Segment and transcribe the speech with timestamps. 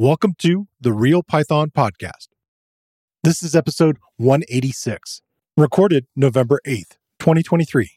[0.00, 2.28] Welcome to the Real Python Podcast.
[3.24, 5.22] This is episode 186,
[5.56, 7.90] recorded November 8th, 2023.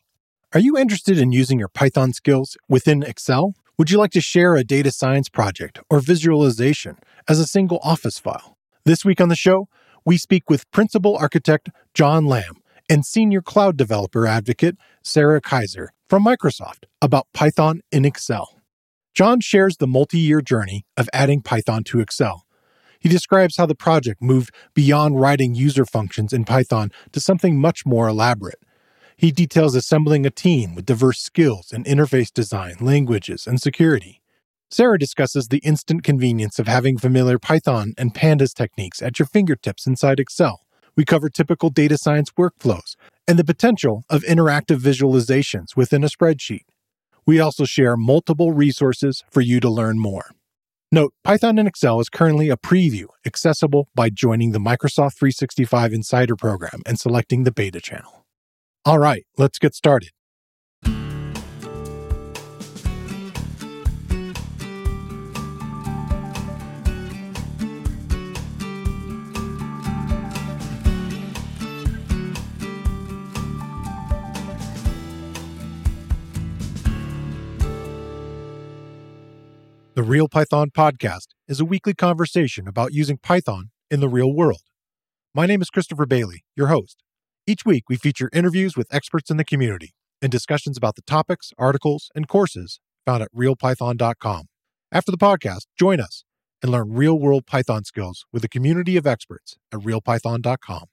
[0.56, 3.54] Are you interested in using your Python skills within Excel?
[3.78, 6.98] Would you like to share a data science project or visualization
[7.30, 8.58] as a single Office file?
[8.84, 9.68] This week on the show,
[10.04, 16.26] we speak with Principal Architect John Lam and Senior Cloud Developer Advocate Sarah Kaiser from
[16.26, 18.60] Microsoft about Python in Excel.
[19.14, 22.46] John shares the multi year journey of adding Python to Excel.
[23.00, 27.86] He describes how the project moved beyond writing user functions in Python to something much
[27.86, 28.60] more elaborate.
[29.18, 34.22] He details assembling a team with diverse skills in interface design, languages, and security.
[34.70, 39.86] Sarah discusses the instant convenience of having familiar Python and Pandas techniques at your fingertips
[39.86, 40.62] inside Excel.
[40.96, 42.96] We cover typical data science workflows
[43.28, 46.66] and the potential of interactive visualizations within a spreadsheet.
[47.26, 50.32] We also share multiple resources for you to learn more.
[50.92, 56.36] Note, Python in Excel is currently a preview accessible by joining the Microsoft 365 Insider
[56.36, 58.26] program and selecting the beta channel.
[58.84, 60.10] All right, let's get started.
[80.02, 84.64] The Real Python Podcast is a weekly conversation about using Python in the real world.
[85.36, 87.04] My name is Christopher Bailey, your host.
[87.46, 91.52] Each week, we feature interviews with experts in the community and discussions about the topics,
[91.56, 94.48] articles, and courses found at realpython.com.
[94.92, 96.24] After the podcast, join us
[96.64, 100.86] and learn real world Python skills with a community of experts at realpython.com.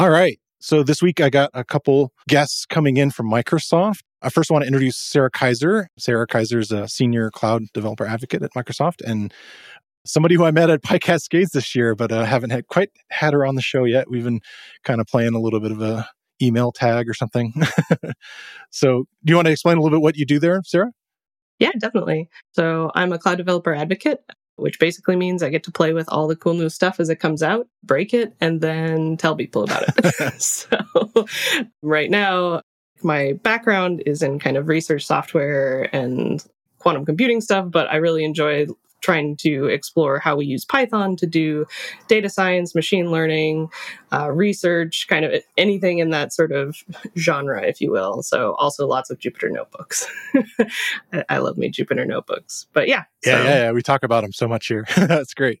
[0.00, 0.40] All right.
[0.58, 4.00] So this week I got a couple guests coming in from Microsoft.
[4.22, 5.88] I first want to introduce Sarah Kaiser.
[5.98, 9.32] Sarah Kaiser is a senior cloud developer advocate at Microsoft and
[10.04, 13.32] somebody who I met at PyCascades this year, but I uh, haven't had quite had
[13.32, 14.08] her on the show yet.
[14.10, 14.40] We've been
[14.84, 16.08] kind of playing a little bit of a
[16.40, 17.52] email tag or something.
[18.70, 20.90] so do you want to explain a little bit what you do there, Sarah?
[21.58, 22.28] Yeah, definitely.
[22.52, 24.20] So I'm a cloud developer advocate
[24.56, 27.16] which basically means I get to play with all the cool new stuff as it
[27.16, 30.32] comes out, break it, and then tell people about it.
[30.42, 30.66] so
[31.82, 32.60] right now,
[33.04, 36.44] my background is in kind of research software and
[36.78, 38.66] quantum computing stuff, but I really enjoy
[39.02, 41.66] trying to explore how we use Python to do
[42.08, 43.68] data science, machine learning,
[44.12, 46.76] uh, research, kind of anything in that sort of
[47.18, 48.22] genre, if you will.
[48.22, 50.06] So also lots of Jupyter notebooks.
[51.12, 52.66] I, I, love me Jupyter notebooks.
[52.72, 53.44] But yeah, yeah, so.
[53.44, 54.86] yeah, yeah, we talk about them so much here.
[54.96, 55.60] That's great.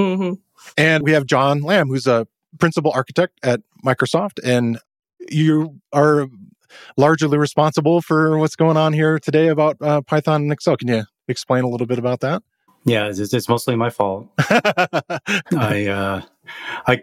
[0.00, 0.34] Mm-hmm.
[0.76, 2.26] And we have John Lam, who's a
[2.58, 4.78] principal architect at Microsoft, and
[5.28, 6.28] you are
[6.96, 10.76] largely responsible for what's going on here today about uh, Python and Excel.
[10.76, 12.42] Can you explain a little bit about that?
[12.84, 14.28] Yeah, it's, it's mostly my fault.
[14.38, 16.22] I uh,
[16.86, 17.02] I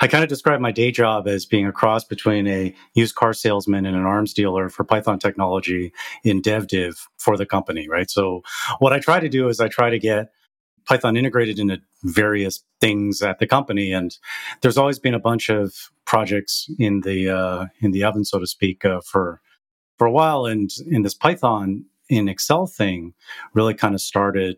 [0.00, 3.32] I kind of describe my day job as being a cross between a used car
[3.32, 5.92] salesman and an arms dealer for Python technology
[6.24, 8.10] in DevDiv for the company, right?
[8.10, 8.42] So
[8.78, 10.32] what I try to do is I try to get
[10.84, 14.16] Python integrated into various things at the company, and
[14.60, 18.46] there's always been a bunch of projects in the uh, in the oven, so to
[18.46, 19.40] speak, uh, for
[19.98, 20.46] for a while.
[20.46, 23.14] And in this Python in Excel thing,
[23.54, 24.56] really kind of started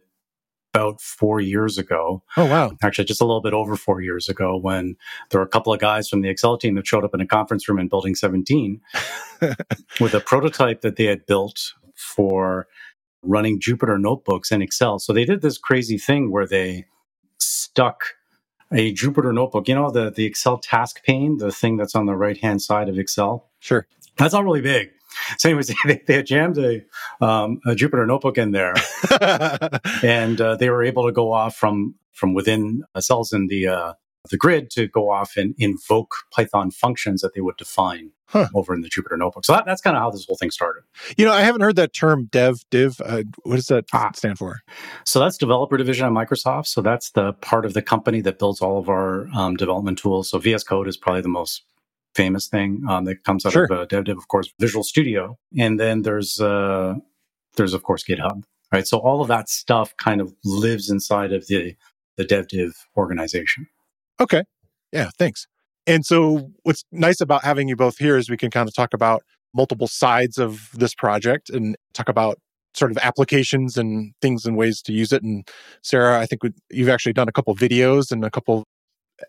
[0.74, 2.22] about four years ago.
[2.36, 2.72] Oh, wow.
[2.82, 4.96] Actually, just a little bit over four years ago when
[5.30, 7.26] there were a couple of guys from the Excel team that showed up in a
[7.26, 8.80] conference room in Building 17
[10.00, 12.66] with a prototype that they had built for
[13.24, 14.98] running Jupyter notebooks in Excel.
[14.98, 16.86] So they did this crazy thing where they
[17.38, 18.14] stuck
[18.72, 22.16] a Jupyter notebook, you know, the, the Excel task pane, the thing that's on the
[22.16, 23.48] right hand side of Excel.
[23.60, 23.86] Sure.
[24.16, 24.90] That's not really big.
[25.38, 26.84] So, anyways, they, they had jammed a,
[27.20, 28.74] um, a Jupyter notebook in there,
[30.02, 33.92] and uh, they were able to go off from from within cells in the uh,
[34.30, 38.48] the grid to go off and invoke Python functions that they would define huh.
[38.54, 39.44] over in the Jupyter notebook.
[39.44, 40.82] So that, that's kind of how this whole thing started.
[41.16, 43.00] You know, I haven't heard that term dev div.
[43.04, 44.10] Uh, what does that ah.
[44.14, 44.60] stand for?
[45.04, 46.66] So that's developer division at Microsoft.
[46.66, 50.30] So that's the part of the company that builds all of our um, development tools.
[50.30, 51.62] So VS Code is probably the most
[52.14, 53.64] famous thing um, that comes out sure.
[53.64, 56.94] of uh, DevDiv, of course, Visual Studio, and then there's uh,
[57.56, 58.86] there's of course GitHub, right?
[58.86, 61.76] So all of that stuff kind of lives inside of the
[62.16, 63.66] the DevDiv organization.
[64.20, 64.42] Okay,
[64.92, 65.46] yeah, thanks.
[65.86, 68.94] And so what's nice about having you both here is we can kind of talk
[68.94, 69.22] about
[69.52, 72.38] multiple sides of this project and talk about
[72.74, 75.22] sort of applications and things and ways to use it.
[75.22, 75.46] And
[75.82, 78.64] Sarah, I think you've actually done a couple videos and a couple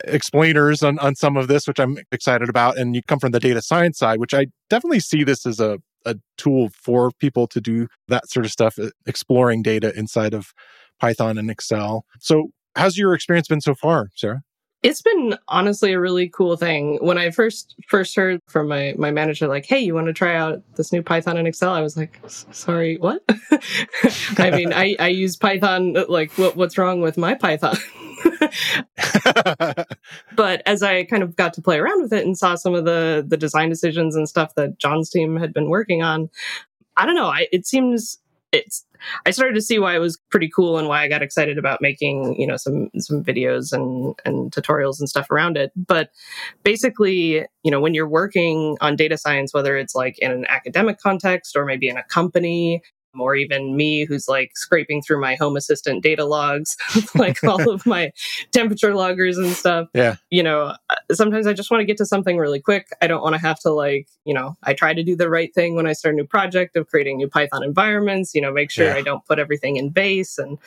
[0.06, 2.78] explainers on, on some of this, which I'm excited about.
[2.78, 5.78] And you come from the data science side, which I definitely see this as a,
[6.06, 10.48] a tool for people to do that sort of stuff, uh, exploring data inside of
[11.00, 12.04] Python and Excel.
[12.20, 14.42] So how's your experience been so far, Sarah?
[14.86, 17.00] It's been honestly a really cool thing.
[17.02, 20.36] When I first first heard from my my manager, like, "Hey, you want to try
[20.36, 23.24] out this new Python in Excel?" I was like, "Sorry, what?"
[24.38, 25.96] I mean, I I use Python.
[26.08, 27.78] Like, what what's wrong with my Python?
[30.36, 32.86] but as I kind of got to play around with it and saw some of
[32.86, 36.30] the the design decisions and stuff that John's team had been working on,
[36.96, 37.30] I don't know.
[37.30, 38.20] I, it seems
[38.56, 38.86] it's
[39.25, 41.81] I started to see why it was pretty cool and why I got excited about
[41.81, 45.72] making, you know, some some videos and and tutorials and stuff around it.
[45.75, 46.10] But
[46.63, 51.00] basically, you know, when you're working on data science, whether it's like in an academic
[51.00, 52.81] context or maybe in a company
[53.21, 56.75] or even me who's like scraping through my home assistant data logs
[57.15, 58.12] like all of my
[58.51, 59.88] temperature loggers and stuff.
[59.94, 60.15] Yeah.
[60.29, 62.88] You know uh, sometimes i just want to get to something really quick.
[63.01, 65.53] I don't want to have to like you know i try to do the right
[65.53, 68.71] thing when i start a new project of creating new python environments you know make
[68.71, 68.95] sure yeah.
[68.95, 70.57] i don't put everything in base and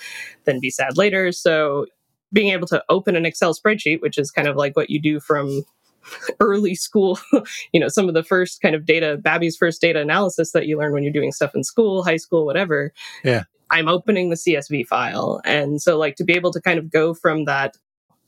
[0.45, 1.33] then be sad later.
[1.33, 1.87] So
[2.33, 5.21] being able to open an excel spreadsheet which is kind of like what you do
[5.21, 5.65] from
[6.41, 7.19] early school,
[7.73, 10.79] you know, some of the first kind of data, Babby's first data analysis that you
[10.79, 12.93] learn when you're doing stuff in school, high school, whatever.
[13.25, 13.45] Yeah.
[13.71, 15.41] I'm opening the CSV file.
[15.45, 17.77] And so, like, to be able to kind of go from that,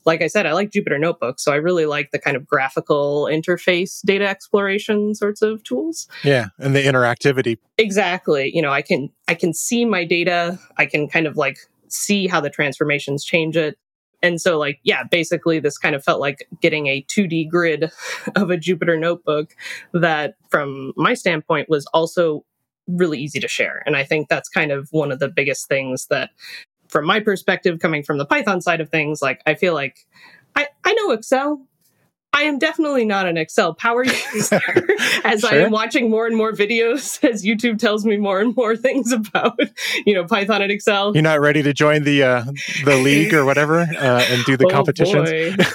[0.05, 1.39] like I said, I like Jupyter Notebook.
[1.39, 6.07] So I really like the kind of graphical interface data exploration sorts of tools.
[6.23, 6.47] Yeah.
[6.57, 7.57] And the interactivity.
[7.77, 8.51] Exactly.
[8.53, 10.59] You know, I can, I can see my data.
[10.77, 11.57] I can kind of like
[11.87, 13.77] see how the transformations change it
[14.23, 17.91] and so like yeah basically this kind of felt like getting a 2d grid
[18.35, 19.55] of a jupyter notebook
[19.93, 22.45] that from my standpoint was also
[22.87, 23.83] really easy to share.
[23.85, 26.31] And i think that's kind of one of the biggest things that
[26.87, 30.05] from my perspective coming from the python side of things like i feel like
[30.55, 31.65] i, I know excel
[32.33, 34.61] I am definitely not an Excel power user
[35.25, 35.49] as sure.
[35.51, 39.11] I am watching more and more videos as YouTube tells me more and more things
[39.11, 39.59] about,
[40.05, 41.13] you know, Python and Excel.
[41.13, 42.43] You're not ready to join the uh,
[42.85, 45.29] the league or whatever uh, and do the oh competitions.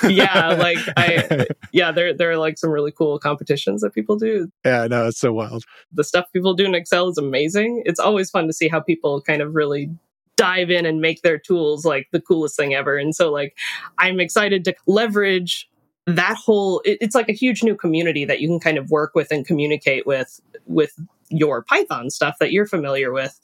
[0.09, 4.51] yeah, like I yeah, there there are like some really cool competitions that people do.
[4.65, 5.65] Yeah, no, it's so wild.
[5.93, 7.83] The stuff people do in Excel is amazing.
[7.85, 9.91] It's always fun to see how people kind of really
[10.37, 12.97] dive in and make their tools like the coolest thing ever.
[12.97, 13.57] And so like
[13.99, 15.69] I'm excited to leverage
[16.07, 19.15] that whole it, it's like a huge new community that you can kind of work
[19.15, 20.93] with and communicate with with
[21.29, 23.39] your python stuff that you're familiar with.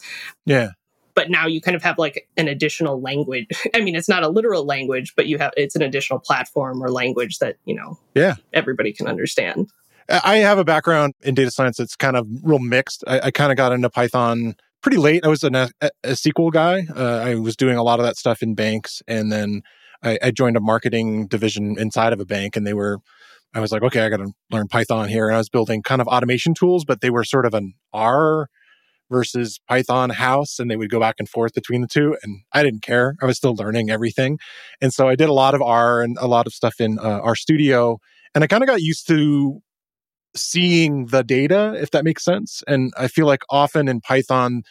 [0.46, 0.70] Yeah.
[1.14, 3.46] But now you kind of have like an additional language.
[3.74, 6.90] I mean it's not a literal language but you have it's an additional platform or
[6.90, 8.36] language that you know yeah.
[8.52, 9.68] everybody can understand.
[10.08, 13.04] I have a background in data science that's kind of real mixed.
[13.06, 15.24] I, I kind of got into python pretty late.
[15.24, 16.86] I was an, a, a sql guy.
[16.94, 19.62] Uh, i was doing a lot of that stuff in banks and then
[20.02, 22.98] I, I joined a marketing division inside of a bank and they were
[23.54, 25.26] I was like, okay, I got to learn Python here.
[25.26, 28.48] And I was building kind of automation tools, but they were sort of an R
[29.10, 30.58] versus Python house.
[30.58, 32.16] And they would go back and forth between the two.
[32.22, 33.14] And I didn't care.
[33.20, 34.38] I was still learning everything.
[34.80, 37.20] And so I did a lot of R and a lot of stuff in uh,
[37.34, 37.98] studio.
[38.34, 39.60] And I kind of got used to
[40.34, 42.62] seeing the data, if that makes sense.
[42.66, 44.62] And I feel like often in Python,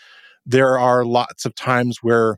[0.43, 2.37] there are lots of times where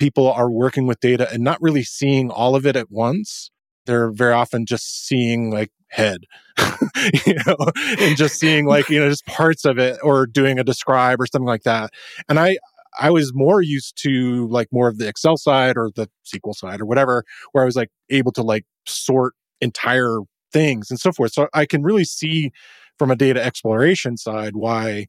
[0.00, 3.50] people are working with data and not really seeing all of it at once.
[3.86, 6.22] They're very often just seeing like head,
[7.26, 10.64] you know, and just seeing like, you know, just parts of it or doing a
[10.64, 11.90] describe or something like that.
[12.28, 12.58] And I,
[12.98, 16.80] I was more used to like more of the Excel side or the SQL side
[16.80, 20.20] or whatever, where I was like able to like sort entire
[20.52, 21.32] things and so forth.
[21.32, 22.50] So I can really see
[22.98, 25.06] from a data exploration side why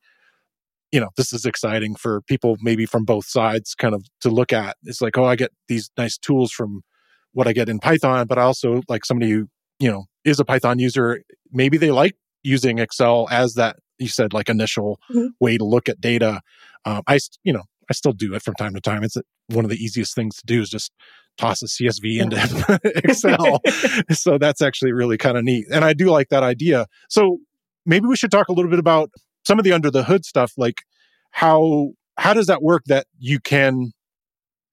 [0.91, 4.53] you know this is exciting for people maybe from both sides kind of to look
[4.53, 4.77] at.
[4.83, 6.81] It's like oh i get these nice tools from
[7.33, 9.47] what i get in python but i also like somebody who
[9.79, 11.21] you know is a python user
[11.51, 15.27] maybe they like using excel as that you said like initial mm-hmm.
[15.39, 16.41] way to look at data.
[16.85, 19.03] Um, i you know i still do it from time to time.
[19.03, 19.17] It's
[19.47, 20.91] one of the easiest things to do is just
[21.37, 23.61] toss a csv into excel.
[24.11, 26.87] So that's actually really kind of neat and i do like that idea.
[27.09, 27.37] So
[27.85, 29.11] maybe we should talk a little bit about
[29.45, 30.81] some of the under the hood stuff like
[31.31, 33.91] how how does that work that you can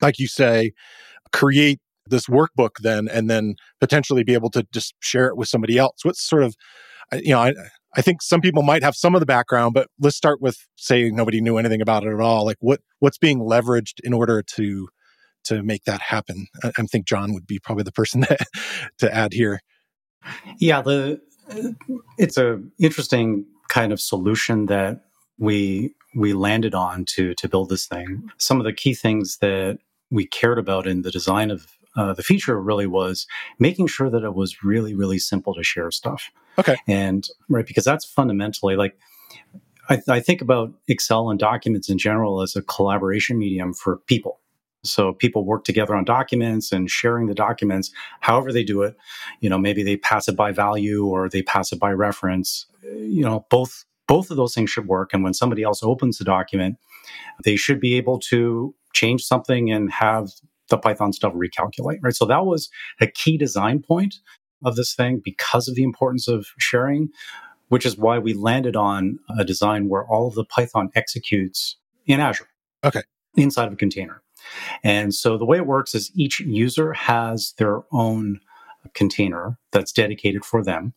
[0.01, 0.71] like you say
[1.31, 5.77] create this workbook then and then potentially be able to just share it with somebody
[5.77, 6.03] else?
[6.03, 6.55] What's sort of
[7.13, 7.53] you know i
[7.95, 11.09] i think some people might have some of the background but let's start with say
[11.09, 12.45] nobody knew anything about it at all.
[12.45, 14.89] Like what what's being leveraged in order to
[15.45, 16.47] to make that happen?
[16.63, 18.37] I, I think john would be probably the person to,
[18.99, 19.61] to add here.
[20.59, 21.21] Yeah the
[22.17, 25.05] it's a interesting kind of solution that
[25.37, 28.29] we we landed on to to build this thing.
[28.37, 29.79] Some of the key things that
[30.11, 34.23] we cared about in the design of uh, the feature really was making sure that
[34.23, 36.29] it was really really simple to share stuff.
[36.57, 38.97] Okay, and right because that's fundamentally like.
[39.91, 44.39] I, I think about Excel and documents in general as a collaboration medium for people,
[44.83, 48.95] So people work together on documents and sharing the documents, however they do it.
[49.41, 52.65] You know, maybe they pass it by value or they pass it by reference.
[52.83, 55.13] You know, both both of those things should work.
[55.13, 56.77] And when somebody else opens the document,
[57.43, 60.29] they should be able to change something and have
[60.69, 62.15] the Python stuff recalculate, right?
[62.15, 62.69] So that was
[62.99, 64.15] a key design point
[64.65, 67.09] of this thing because of the importance of sharing,
[67.67, 72.19] which is why we landed on a design where all of the Python executes in
[72.19, 72.47] Azure.
[72.83, 73.03] Okay.
[73.35, 74.21] Inside of a container.
[74.83, 78.39] And so the way it works is each user has their own
[78.93, 80.93] container that's dedicated for them.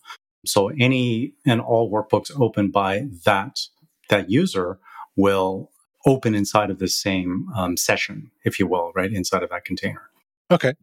[0.46, 3.60] So any and all workbooks opened by that
[4.08, 4.78] that user
[5.16, 5.70] will
[6.04, 10.02] open inside of the same um, session, if you will, right inside of that container.
[10.50, 10.74] Okay.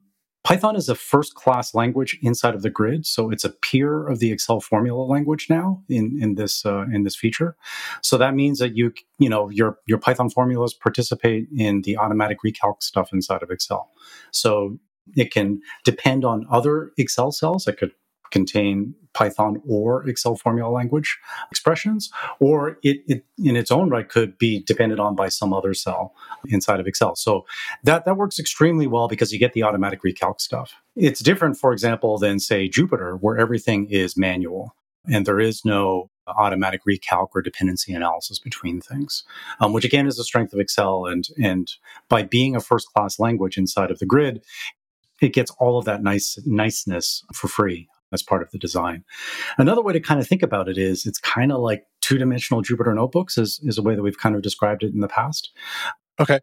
[0.43, 4.19] Python is a first class language inside of the grid, so it's a peer of
[4.19, 7.55] the Excel formula language now in in this uh, in this feature.
[8.01, 12.39] So that means that you you know your your Python formulas participate in the automatic
[12.45, 13.89] recalc stuff inside of Excel.
[14.31, 14.77] So
[15.15, 17.67] it can depend on other Excel cells.
[17.67, 17.91] It could
[18.31, 21.17] contain Python or Excel formula language
[21.51, 25.73] expressions, or it, it, in its own right could be depended on by some other
[25.73, 26.13] cell
[26.47, 27.15] inside of Excel.
[27.15, 27.45] So
[27.83, 30.73] that, that works extremely well because you get the automatic recalc stuff.
[30.95, 36.09] It's different, for example, than say Jupyter, where everything is manual and there is no
[36.27, 39.23] automatic recalc or dependency analysis between things,
[39.59, 41.07] um, which again is a strength of Excel.
[41.07, 41.71] And, and
[42.07, 44.43] by being a first class language inside of the grid,
[45.21, 49.03] it gets all of that nice niceness for free as part of the design.
[49.57, 52.63] Another way to kind of think about it is it's kind of like two dimensional
[52.63, 55.51] Jupyter notebooks is, is a way that we've kind of described it in the past.
[56.19, 56.39] Okay.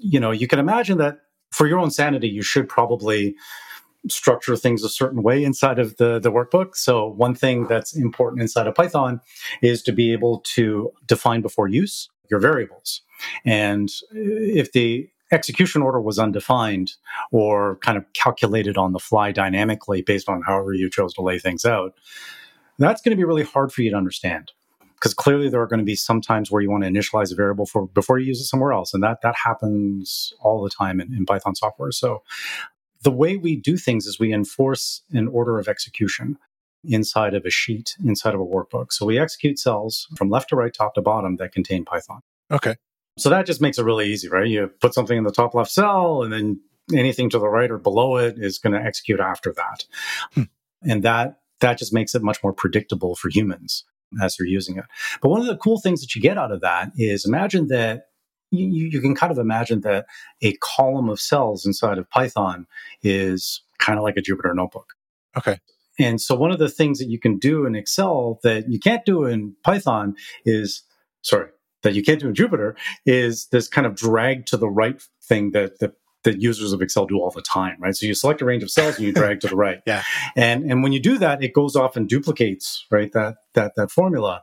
[0.00, 1.18] You know, you can imagine that
[1.50, 3.34] for your own sanity, you should probably
[4.08, 6.76] structure things a certain way inside of the, the workbook.
[6.76, 9.20] So one thing that's important inside of Python
[9.60, 13.02] is to be able to define before use your variables.
[13.44, 16.92] And if the execution order was undefined
[17.30, 21.38] or kind of calculated on the fly dynamically based on however you chose to lay
[21.38, 21.94] things out,
[22.78, 24.52] that's going to be really hard for you to understand.
[24.94, 27.36] Because clearly there are going to be some times where you want to initialize a
[27.36, 28.92] variable for before you use it somewhere else.
[28.92, 31.92] And that that happens all the time in, in Python software.
[31.92, 32.22] So
[33.02, 36.36] the way we do things is we enforce an order of execution
[36.82, 38.92] inside of a sheet, inside of a workbook.
[38.92, 42.22] So we execute cells from left to right, top to bottom that contain Python.
[42.50, 42.76] Okay.
[43.18, 44.46] So that just makes it really easy, right?
[44.46, 46.60] You put something in the top left cell and then
[46.94, 49.84] anything to the right or below it is going to execute after that.
[50.34, 50.42] Hmm.
[50.82, 53.84] And that that just makes it much more predictable for humans
[54.22, 54.84] as they're using it.
[55.20, 58.04] But one of the cool things that you get out of that is imagine that
[58.50, 60.06] you, you can kind of imagine that
[60.40, 62.66] a column of cells inside of Python
[63.02, 64.94] is kind of like a Jupyter notebook.
[65.36, 65.60] Okay.
[65.98, 69.04] And so one of the things that you can do in Excel that you can't
[69.04, 70.84] do in Python is,
[71.22, 71.50] sorry,
[71.82, 75.52] that you can't do in Jupyter is this kind of drag to the right thing
[75.52, 75.92] that, that
[76.24, 77.94] that users of Excel do all the time, right?
[77.94, 79.80] So you select a range of cells and you drag to the right.
[79.86, 80.02] Yeah.
[80.36, 83.90] And and when you do that, it goes off and duplicates, right, that that that
[83.90, 84.42] formula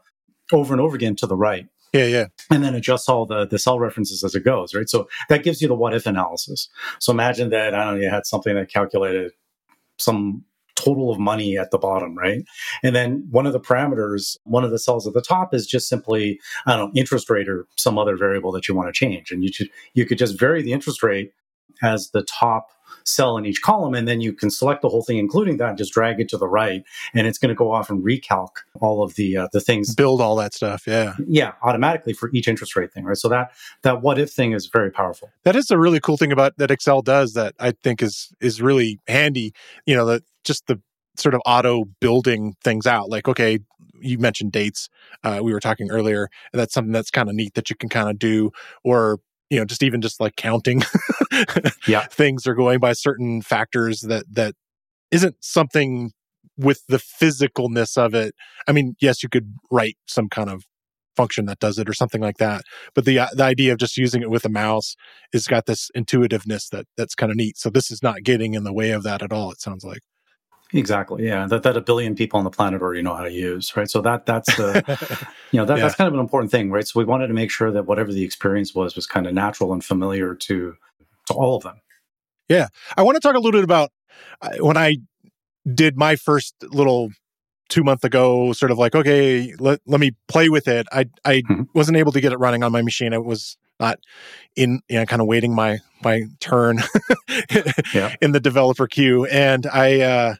[0.51, 1.67] over and over again to the right.
[1.93, 2.25] Yeah, yeah.
[2.51, 4.89] And then adjusts all the, the cell references as it goes, right?
[4.89, 6.67] So that gives you the what if analysis.
[6.99, 9.31] So imagine that, I don't know, you had something that calculated
[9.97, 10.43] some
[10.75, 12.43] total of money at the bottom, right?
[12.83, 15.87] And then one of the parameters, one of the cells at the top is just
[15.87, 19.31] simply, I don't know, interest rate or some other variable that you want to change.
[19.31, 21.31] And you should, you could just vary the interest rate
[21.81, 22.71] as the top
[23.03, 25.77] cell in each column, and then you can select the whole thing, including that, and
[25.77, 28.49] just drag it to the right, and it's going to go off and recalc
[28.81, 30.83] all of the uh, the things, build all that stuff.
[30.87, 33.17] Yeah, yeah, automatically for each interest rate thing, right?
[33.17, 33.51] So that
[33.83, 35.31] that what if thing is very powerful.
[35.43, 38.61] That is a really cool thing about that Excel does that I think is is
[38.61, 39.53] really handy.
[39.85, 40.81] You know, that just the
[41.17, 43.09] sort of auto building things out.
[43.09, 43.59] Like, okay,
[44.01, 44.89] you mentioned dates.
[45.23, 46.29] Uh, we were talking earlier.
[46.53, 48.51] that's something that's kind of neat that you can kind of do,
[48.83, 50.81] or you know, just even just like counting.
[51.87, 54.55] yeah, things are going by certain factors that that
[55.11, 56.11] isn't something
[56.57, 58.33] with the physicalness of it.
[58.67, 60.63] I mean, yes, you could write some kind of
[61.15, 62.63] function that does it or something like that.
[62.93, 64.95] But the uh, the idea of just using it with a mouse
[65.33, 67.57] has got this intuitiveness that that's kind of neat.
[67.57, 69.51] So this is not getting in the way of that at all.
[69.51, 70.01] It sounds like.
[70.73, 71.25] Exactly.
[71.25, 73.89] Yeah, that that a billion people on the planet already know how to use, right?
[73.89, 74.83] So that that's the,
[75.51, 75.83] you know, that, yeah.
[75.83, 76.85] that's kind of an important thing, right?
[76.85, 79.73] So we wanted to make sure that whatever the experience was was kind of natural
[79.73, 80.75] and familiar to
[81.27, 81.79] to all of them.
[82.49, 83.91] Yeah, I want to talk a little bit about
[84.41, 84.97] uh, when I
[85.73, 87.09] did my first little
[87.69, 90.87] two month ago, sort of like, okay, let let me play with it.
[90.91, 91.63] I I mm-hmm.
[91.73, 93.13] wasn't able to get it running on my machine.
[93.13, 93.99] It was not
[94.55, 96.81] in you know kind of waiting my my turn
[97.93, 98.15] yeah.
[98.21, 100.35] in the developer queue and i uh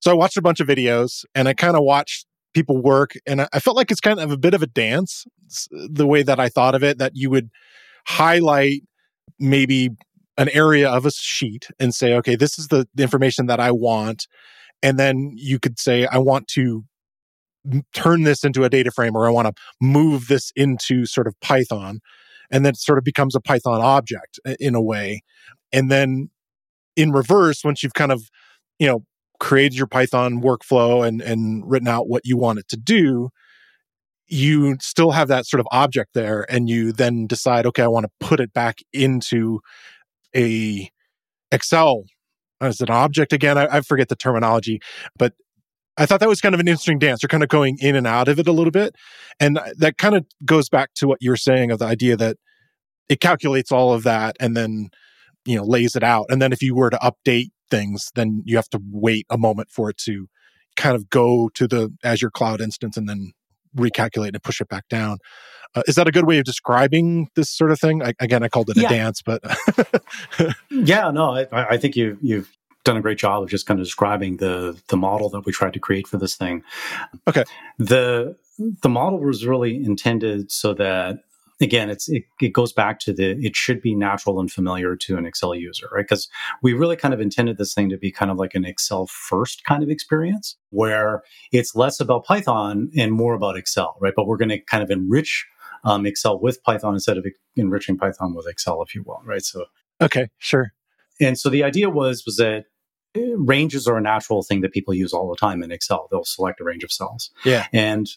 [0.00, 3.48] so I watched a bunch of videos and I kind of watched people work and
[3.52, 5.26] I felt like it's kind of a bit of a dance
[5.70, 7.50] the way that I thought of it that you would
[8.06, 8.82] highlight
[9.38, 9.90] maybe
[10.38, 13.70] an area of a sheet and say, okay, this is the, the information that I
[13.70, 14.26] want.
[14.82, 16.84] And then you could say, I want to
[17.92, 21.38] turn this into a data frame or I want to move this into sort of
[21.40, 22.00] Python.
[22.50, 25.22] And then it sort of becomes a Python object in a way.
[25.72, 26.30] And then
[26.94, 28.30] in reverse, once you've kind of,
[28.78, 29.04] you know,
[29.40, 33.30] created your Python workflow and, and written out what you want it to do,
[34.28, 36.46] you still have that sort of object there.
[36.48, 39.60] And you then decide, okay, I want to put it back into
[40.36, 40.90] a
[41.50, 42.04] Excel
[42.60, 43.58] as an object again.
[43.58, 44.80] I, I forget the terminology,
[45.18, 45.34] but
[45.98, 47.22] I thought that was kind of an interesting dance.
[47.22, 48.94] You're kind of going in and out of it a little bit.
[49.40, 52.36] And that kind of goes back to what you were saying of the idea that
[53.08, 54.90] it calculates all of that and then,
[55.46, 56.26] you know, lays it out.
[56.28, 59.70] And then if you were to update things, then you have to wait a moment
[59.70, 60.26] for it to
[60.76, 63.32] kind of go to the Azure cloud instance and then
[63.76, 65.18] recalculate and push it back down.
[65.74, 68.02] Uh, is that a good way of describing this sort of thing?
[68.02, 68.86] I, again, I called it yeah.
[68.86, 69.42] a dance, but
[70.70, 72.50] yeah, no, I, I think you you've
[72.84, 75.74] done a great job of just kind of describing the the model that we tried
[75.74, 76.62] to create for this thing.
[77.28, 77.44] Okay.
[77.78, 81.24] The the model was really intended so that
[81.60, 85.16] again it's it, it goes back to the it should be natural and familiar to
[85.16, 86.04] an excel user right?
[86.04, 86.28] Because
[86.62, 89.64] we really kind of intended this thing to be kind of like an excel first
[89.64, 91.22] kind of experience where
[91.52, 94.14] it's less about python and more about excel right?
[94.14, 95.46] But we're going to kind of enrich
[95.84, 99.42] um, excel with python instead of enriching python with excel if you will right?
[99.42, 99.66] So
[100.00, 100.72] okay sure.
[101.20, 102.66] And so the idea was was that
[103.36, 106.08] ranges are a natural thing that people use all the time in Excel.
[106.10, 107.30] They'll select a range of cells.
[107.44, 107.66] Yeah.
[107.72, 108.08] And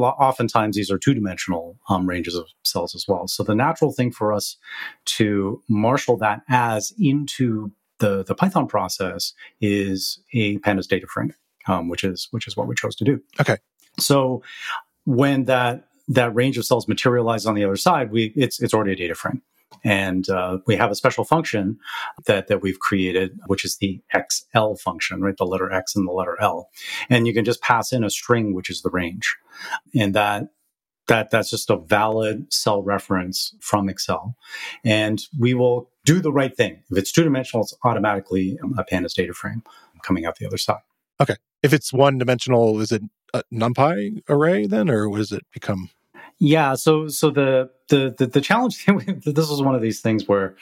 [0.00, 3.28] oftentimes these are two dimensional um, ranges of cells as well.
[3.28, 4.56] So the natural thing for us
[5.04, 11.34] to marshal that as into the, the Python process is a pandas data frame,
[11.66, 13.20] um, which is which is what we chose to do.
[13.40, 13.56] Okay.
[13.98, 14.42] So
[15.04, 18.92] when that that range of cells materializes on the other side, we it's it's already
[18.92, 19.42] a data frame.
[19.84, 21.78] And uh, we have a special function
[22.26, 25.36] that, that we've created, which is the XL function, right?
[25.36, 26.68] The letter X and the letter L.
[27.08, 29.36] And you can just pass in a string, which is the range.
[29.94, 30.48] And that
[31.08, 34.36] that that's just a valid cell reference from Excel.
[34.84, 36.82] And we will do the right thing.
[36.90, 39.62] If it's two dimensional, it's automatically a pandas data frame
[40.02, 40.80] coming out the other side.
[41.20, 41.36] Okay.
[41.62, 43.02] If it's one dimensional, is it
[43.34, 45.90] a NumPy array then, or does it become?
[46.40, 46.74] Yeah.
[46.74, 48.84] So so the the, the, the challenge
[49.24, 50.54] this is one of these things where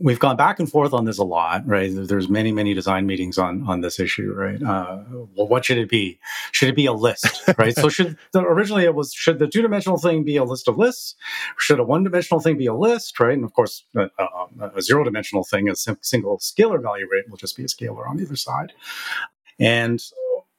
[0.00, 1.90] we've gone back and forth on this a lot right?
[1.94, 4.62] There's many many design meetings on on this issue right?
[4.62, 5.02] Uh,
[5.34, 6.18] well what should it be?
[6.52, 7.74] Should it be a list right?
[7.74, 11.14] So should the, originally it was should the two-dimensional thing be a list of lists?
[11.58, 13.34] Should a one-dimensional thing be a list right?
[13.34, 17.56] And of course a, a, a zero-dimensional thing a single scalar value rate will just
[17.56, 18.72] be a scalar on either side.
[19.58, 20.02] And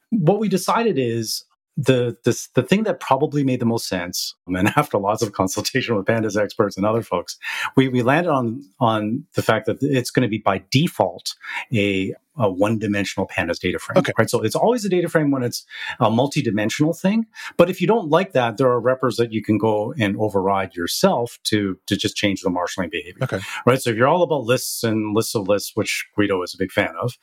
[0.10, 1.44] what we decided is
[1.78, 5.96] the this, the thing that probably made the most sense, and after lots of consultation
[5.96, 7.38] with pandas experts and other folks,
[7.76, 11.36] we, we landed on on the fact that it's going to be by default
[11.74, 13.98] a, a one dimensional pandas data frame.
[13.98, 14.14] Okay.
[14.18, 14.30] Right.
[14.30, 15.66] So it's always a data frame when it's
[16.00, 17.26] a multi dimensional thing.
[17.58, 20.76] But if you don't like that, there are repers that you can go and override
[20.76, 23.24] yourself to to just change the marshalling behavior.
[23.24, 23.40] Okay.
[23.66, 23.82] Right.
[23.82, 26.72] So if you're all about lists and lists of lists, which Guido is a big
[26.72, 27.18] fan of,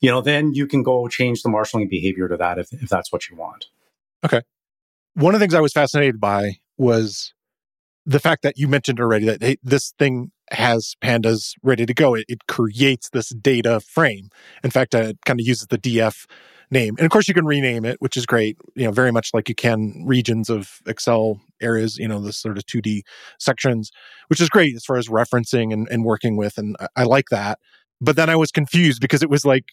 [0.00, 3.12] you know, then you can go change the marshalling behavior to that if, if that's
[3.12, 3.66] what you want.
[4.24, 4.42] Okay.
[5.14, 7.34] One of the things I was fascinated by was
[8.06, 12.14] the fact that you mentioned already that hey, this thing has pandas ready to go.
[12.14, 14.30] It, it creates this data frame.
[14.64, 16.26] In fact, it kind of uses the DF
[16.70, 16.94] name.
[16.98, 19.48] And of course, you can rename it, which is great, you know, very much like
[19.48, 23.02] you can regions of Excel areas, you know, the sort of 2D
[23.38, 23.90] sections,
[24.28, 26.58] which is great as far as referencing and, and working with.
[26.58, 27.58] And I, I like that.
[28.00, 29.64] But then I was confused because it was like,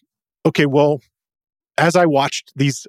[0.48, 1.00] okay, well,
[1.76, 2.86] as I watched these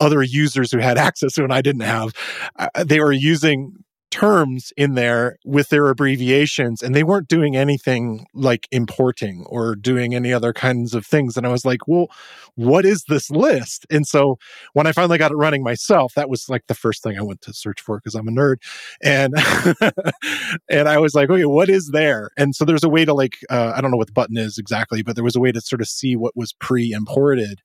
[0.00, 2.12] other users who had access to and I didn't have,
[2.56, 8.26] uh, they were using terms in there with their abbreviations and they weren't doing anything
[8.34, 11.36] like importing or doing any other kinds of things.
[11.36, 12.08] And i was like well
[12.56, 13.86] what is this list?
[13.90, 14.38] And so
[14.72, 17.40] when i finally got it running myself that was like the first thing i went
[17.42, 18.56] to search for because i'm a nerd.
[19.02, 19.34] And
[20.68, 22.30] and i was like okay what is there?
[22.36, 24.58] And so there's a way to like uh, i don't know what the button is
[24.58, 27.60] exactly but there was a way to sort of see what was pre-imported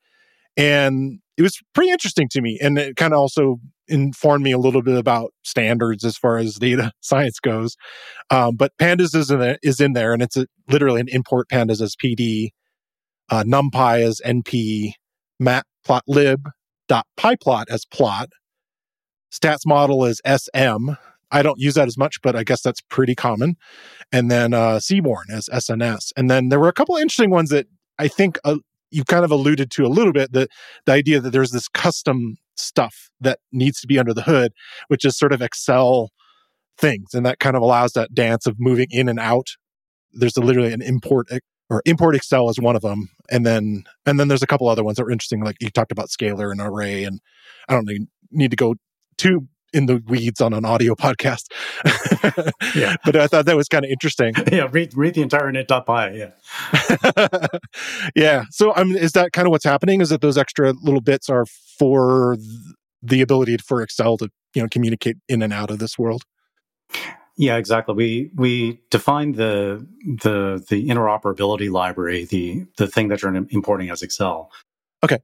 [0.56, 2.58] and it was pretty interesting to me.
[2.60, 6.54] And it kind of also informed me a little bit about standards as far as
[6.60, 7.76] data science goes.
[8.30, 11.48] Um, but pandas is in, there, is in there and it's a, literally an import
[11.48, 12.50] pandas as PD,
[13.30, 14.92] uh, numpy as NP,
[15.40, 16.38] matplotlib
[16.88, 18.28] dot pyplot as plot,
[19.32, 20.92] stats model as SM.
[21.32, 23.56] I don't use that as much, but I guess that's pretty common.
[24.12, 26.12] And then uh, Seaborn as SNS.
[26.16, 27.66] And then there were a couple interesting ones that
[27.98, 28.58] I think uh,
[28.90, 30.48] you kind of alluded to a little bit that
[30.84, 34.52] the idea that there's this custom stuff that needs to be under the hood,
[34.88, 36.10] which is sort of Excel
[36.78, 37.14] things.
[37.14, 39.48] And that kind of allows that dance of moving in and out
[40.16, 41.28] there's literally an import
[41.68, 44.84] or import Excel is one of them, and then and then there's a couple other
[44.84, 45.42] ones that are interesting.
[45.42, 47.20] Like you talked about scalar and array, and
[47.68, 48.76] I don't need, need to go
[49.18, 51.52] too in the weeds on an audio podcast.
[52.74, 52.96] yeah.
[53.04, 54.34] But I thought that was kind of interesting.
[54.56, 56.18] Yeah, read read the entire init.py.
[56.18, 57.48] Yeah.
[58.16, 58.44] yeah.
[58.50, 60.00] So I mean, is that kind of what's happening?
[60.00, 61.44] Is that those extra little bits are
[61.78, 62.36] for
[63.02, 66.22] the ability for Excel to you know communicate in and out of this world?
[67.36, 67.94] Yeah, exactly.
[67.94, 69.86] We we define the
[70.22, 74.50] the the interoperability library, the the thing that you're importing as Excel.
[75.04, 75.18] Okay.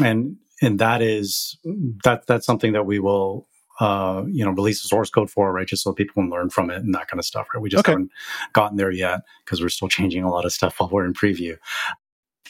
[0.00, 1.58] And and that is
[2.04, 3.48] that that's something that we will
[3.80, 5.66] uh, you know, release the source code for, right?
[5.66, 7.60] Just so people can learn from it and that kind of stuff, right?
[7.60, 7.92] We just okay.
[7.92, 8.10] haven't
[8.52, 11.56] gotten there yet because we're still changing a lot of stuff while we're in preview.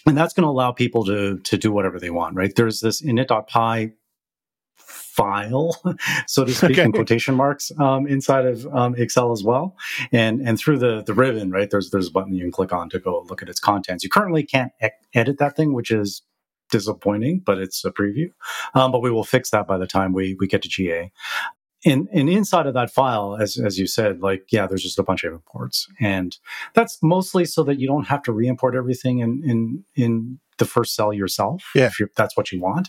[0.06, 2.52] And that's going to allow people to to do whatever they want, right?
[2.54, 3.92] There's this init.py
[5.12, 5.76] file,
[6.26, 6.84] so to speak, okay.
[6.84, 9.76] in quotation marks, um, inside of um, Excel as well.
[10.10, 12.88] And and through the the ribbon, right, there's there's a button you can click on
[12.90, 14.02] to go look at its contents.
[14.02, 16.22] You currently can't e- edit that thing, which is
[16.72, 18.32] disappointing, but it's a preview.
[18.74, 21.12] Um, but we will fix that by the time we we get to GA.
[21.84, 25.02] And, and inside of that file, as, as you said, like, yeah, there's just a
[25.02, 25.88] bunch of imports.
[26.00, 26.36] And
[26.74, 30.94] that's mostly so that you don't have to re-import everything in, in, in the first
[30.94, 31.90] cell yourself, yeah.
[31.98, 32.88] if that's what you want.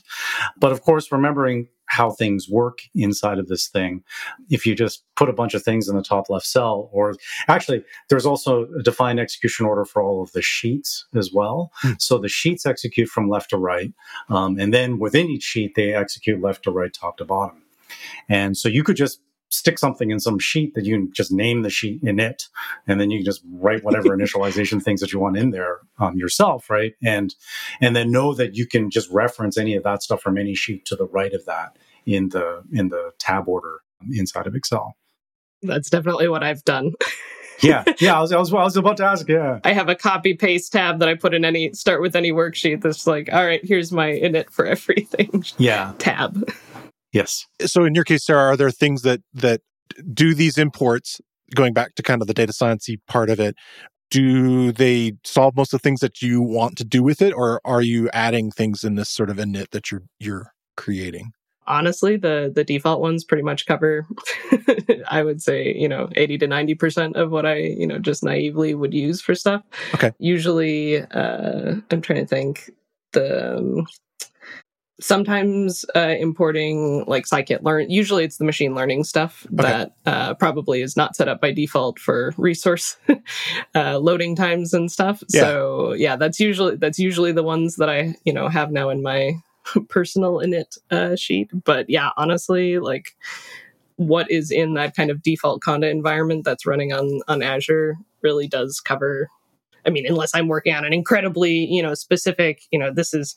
[0.57, 4.03] But of course, remembering how things work inside of this thing.
[4.49, 7.15] If you just put a bunch of things in the top left cell, or
[7.47, 11.71] actually, there's also a defined execution order for all of the sheets as well.
[11.83, 12.01] Mm.
[12.01, 13.93] So the sheets execute from left to right.
[14.29, 17.62] Um, and then within each sheet, they execute left to right, top to bottom.
[18.29, 19.19] And so you could just
[19.53, 22.47] stick something in some sheet that you just name the sheet init,
[22.87, 26.17] and then you can just write whatever initialization things that you want in there um,
[26.17, 26.93] yourself, right?
[27.03, 27.33] And
[27.79, 30.85] and then know that you can just reference any of that stuff from any sheet
[30.85, 34.95] to the right of that in the in the tab order inside of Excel.
[35.61, 36.93] That's definitely what I've done.
[37.61, 38.17] yeah, yeah.
[38.17, 39.27] I was, I was, I was about to ask.
[39.29, 42.31] Yeah, I have a copy paste tab that I put in any start with any
[42.31, 42.81] worksheet.
[42.81, 45.45] That's like, all right, here's my init for everything.
[45.57, 46.51] Yeah, tab.
[47.13, 47.45] Yes.
[47.61, 49.61] So in your case, Sarah, are there things that that
[50.13, 51.21] do these imports?
[51.55, 53.55] Going back to kind of the data sciencey part of it,
[54.09, 57.61] do they solve most of the things that you want to do with it, or
[57.63, 61.31] are you adding things in this sort of init that you're you're creating?
[61.67, 64.05] honestly the the default ones pretty much cover
[65.09, 68.73] i would say you know 80 to 90% of what i you know just naively
[68.75, 72.71] would use for stuff okay usually uh i'm trying to think
[73.13, 73.85] the um,
[75.03, 79.55] sometimes uh, importing like scikit-learn usually it's the machine learning stuff okay.
[79.57, 82.95] that uh, probably is not set up by default for resource
[83.75, 85.41] uh, loading times and stuff yeah.
[85.41, 89.03] so yeah that's usually that's usually the ones that i you know have now in
[89.03, 89.33] my
[89.89, 93.09] personal init uh, sheet but yeah honestly like
[93.97, 98.47] what is in that kind of default conda environment that's running on on azure really
[98.47, 99.29] does cover
[99.85, 103.35] I mean, unless I'm working on an incredibly, you know, specific, you know, this is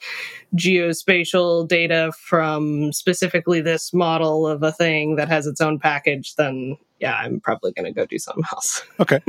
[0.56, 6.76] geospatial data from specifically this model of a thing that has its own package, then
[7.00, 8.82] yeah, I'm probably going to go do something else.
[9.00, 9.20] okay.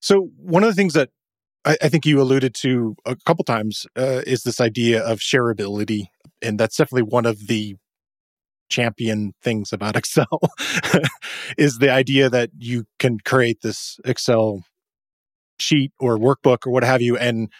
[0.00, 1.10] so one of the things that
[1.64, 6.06] I, I, think you alluded to a couple times uh, is this idea of shareability,
[6.42, 7.76] and that's definitely one of the
[8.68, 10.40] champion things about Excel
[11.56, 14.64] is the idea that you can create this Excel
[15.64, 17.50] sheet or workbook or what have you and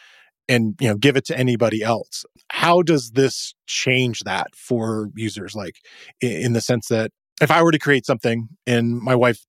[0.48, 2.24] and you know give it to anybody else.
[2.50, 5.54] How does this change that for users?
[5.54, 5.76] Like
[6.20, 7.10] in the sense that
[7.42, 9.40] if i were to create something and my wife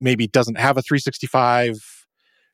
[0.00, 2.06] maybe doesn't have a 365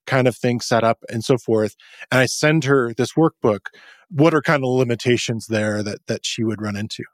[0.07, 1.77] kind of thing set up and so forth
[2.11, 3.69] and i send her this workbook
[4.15, 7.05] what are kind of limitations there that that she would run into?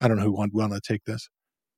[0.00, 1.28] I don't know who want, want to take this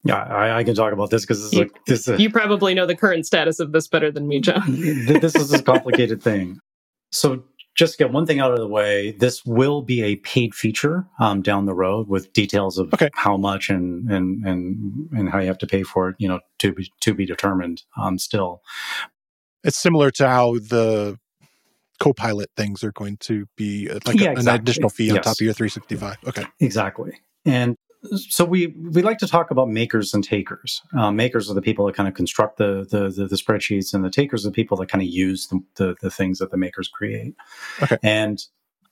[0.04, 1.50] yeah, I, I, can talk about this because
[1.86, 4.62] this is you, probably know the current status of this better than me, John.
[4.66, 6.58] this is a complicated thing.
[7.10, 7.42] So,
[7.74, 11.06] just to get one thing out of the way, this will be a paid feature
[11.18, 13.08] um, down the road with details of okay.
[13.14, 16.16] how much and and and and how you have to pay for it.
[16.18, 17.82] You know, to be to be determined.
[17.96, 18.62] Um, still,
[19.62, 21.18] it's similar to how the
[21.98, 24.50] Copilot things are going to be uh, like yeah, a, exactly.
[24.50, 25.24] an additional fee on yes.
[25.24, 26.16] top of your 365.
[26.26, 27.12] Okay, exactly.
[27.46, 27.76] And
[28.16, 30.82] so we we like to talk about makers and takers.
[30.96, 34.04] Um, makers are the people that kind of construct the, the, the the spreadsheets, and
[34.04, 36.56] the takers are the people that kind of use the, the, the things that the
[36.56, 37.34] makers create.
[37.82, 37.98] Okay.
[38.02, 38.44] And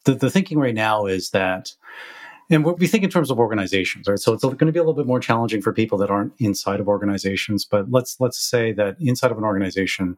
[0.04, 1.74] the the thinking right now is that,
[2.50, 4.18] and what we think in terms of organizations, right?
[4.18, 6.80] So it's going to be a little bit more challenging for people that aren't inside
[6.80, 7.64] of organizations.
[7.64, 10.16] But let's let's say that inside of an organization,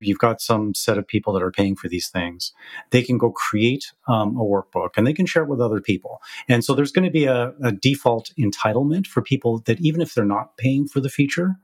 [0.00, 2.52] you've got some set of people that are paying for these things.
[2.90, 6.20] They can go create um, a workbook and they can share it with other people.
[6.48, 10.14] And so there's going to be a, a, default entitlement for people that even if
[10.14, 11.56] they're not paying for the feature,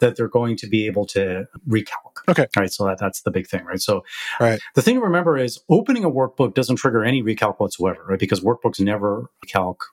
[0.00, 2.28] that they're going to be able to recalc.
[2.28, 2.46] Okay.
[2.56, 2.72] Right.
[2.72, 3.80] So that, that's the big thing, right?
[3.80, 4.02] So
[4.40, 4.60] right.
[4.74, 8.18] the thing to remember is opening a workbook doesn't trigger any recalc whatsoever, right?
[8.18, 9.84] Because workbooks never calc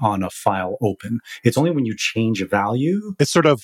[0.00, 1.20] on a file open.
[1.44, 3.14] It's only when you change a value.
[3.20, 3.62] It's sort of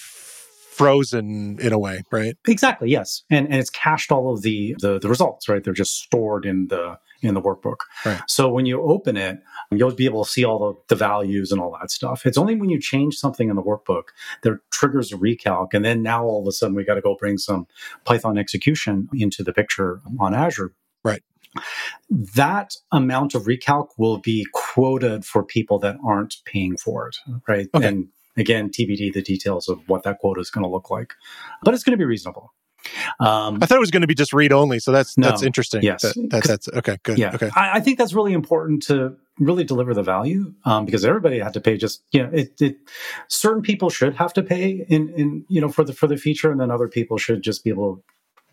[0.77, 2.37] frozen in a way, right?
[2.47, 2.91] Exactly.
[2.91, 5.63] Yes, and and it's cached all of the, the the, results, right?
[5.63, 7.79] They're just stored in the in the workbook.
[8.05, 8.21] Right.
[8.29, 11.61] So when you open it, you'll be able to see all the, the values and
[11.61, 12.27] all that stuff.
[12.27, 14.09] It's only when you change something in the workbook
[14.43, 17.17] that triggers a recalc, and then now all of a sudden we got to go
[17.17, 17.67] bring some
[18.05, 20.73] Python execution into the picture on Azure.
[21.03, 21.23] Right.
[22.11, 27.17] That amount of recalc will be quoted for people that aren't paying for it,
[27.49, 27.69] right?
[27.75, 27.87] Okay.
[27.87, 31.15] And Again, TBD the details of what that quota is going to look like,
[31.63, 32.53] but it's going to be reasonable.
[33.19, 35.43] Um, I thought it was going to be just read only, so that's no, that's
[35.43, 35.83] interesting.
[35.83, 36.99] Yes, that, that, that's okay.
[37.03, 37.19] Good.
[37.19, 37.51] Yeah, okay.
[37.55, 41.55] I, I, think that's really important to really deliver the value um, because everybody had
[41.55, 41.77] to pay.
[41.77, 42.77] Just you know, it, it,
[43.29, 46.51] certain people should have to pay in in you know for the for the feature,
[46.51, 48.03] and then other people should just be able to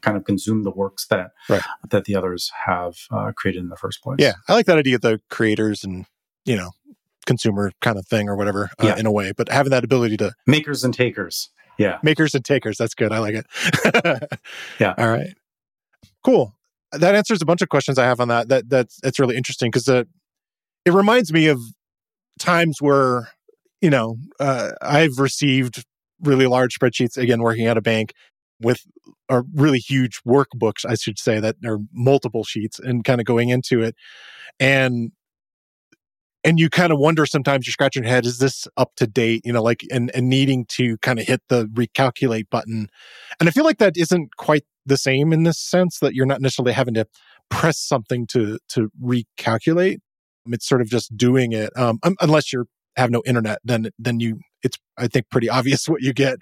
[0.02, 1.62] kind of consume the works that right.
[1.90, 4.18] that the others have uh, created in the first place.
[4.20, 4.96] Yeah, I like that idea.
[4.96, 6.06] Of the creators and
[6.46, 6.72] you know
[7.26, 8.98] consumer kind of thing or whatever uh, yeah.
[8.98, 11.50] in a way but having that ability to makers and takers.
[11.78, 11.98] Yeah.
[12.04, 12.78] Makers and takers.
[12.78, 13.12] That's good.
[13.12, 14.40] I like it.
[14.80, 14.94] Yeah.
[14.98, 15.34] All right.
[16.24, 16.54] Cool.
[16.92, 18.50] That answers a bunch of questions i have on that.
[18.50, 20.08] That that's it's really interesting because it
[20.94, 21.60] reminds me of
[22.40, 23.30] times where
[23.82, 25.86] you know uh, i've received
[26.22, 28.14] really large spreadsheets again working at a bank
[28.62, 28.82] with
[29.30, 33.50] or really huge workbooks i should say that are multiple sheets and kind of going
[33.50, 33.96] into it.
[34.60, 35.12] And
[36.44, 39.42] and you kind of wonder sometimes you're scratching your head is this up to date
[39.46, 42.88] you know like and, and needing to kind of hit the recalculate button.
[43.40, 46.42] And i feel like that isn't quite the same in this sense that you're not
[46.42, 47.06] necessarily having to
[47.50, 50.00] press something to to recalculate.
[50.48, 54.40] It's sort of just doing it um, unless you have no internet then then you
[54.62, 56.38] it's i think pretty obvious what you get.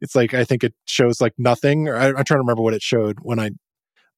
[0.00, 2.74] It's like i think it shows like nothing or I, am trying to remember what
[2.74, 3.50] it showed when i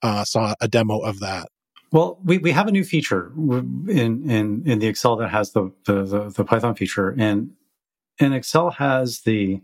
[0.03, 1.49] uh, saw a demo of that
[1.93, 5.73] well, we, we have a new feature in, in, in the Excel that has the,
[5.87, 7.15] the, the, the Python feature.
[7.19, 7.51] And,
[8.21, 9.61] and Excel has the,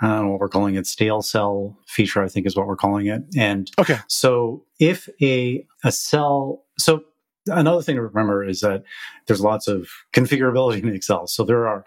[0.00, 2.76] I don't know what we're calling it, stale cell feature, I think is what we're
[2.76, 3.22] calling it.
[3.36, 3.98] And okay.
[4.08, 7.04] so if a, a cell, so
[7.48, 8.84] another thing to remember is that
[9.26, 11.26] there's lots of configurability in Excel.
[11.26, 11.84] So there are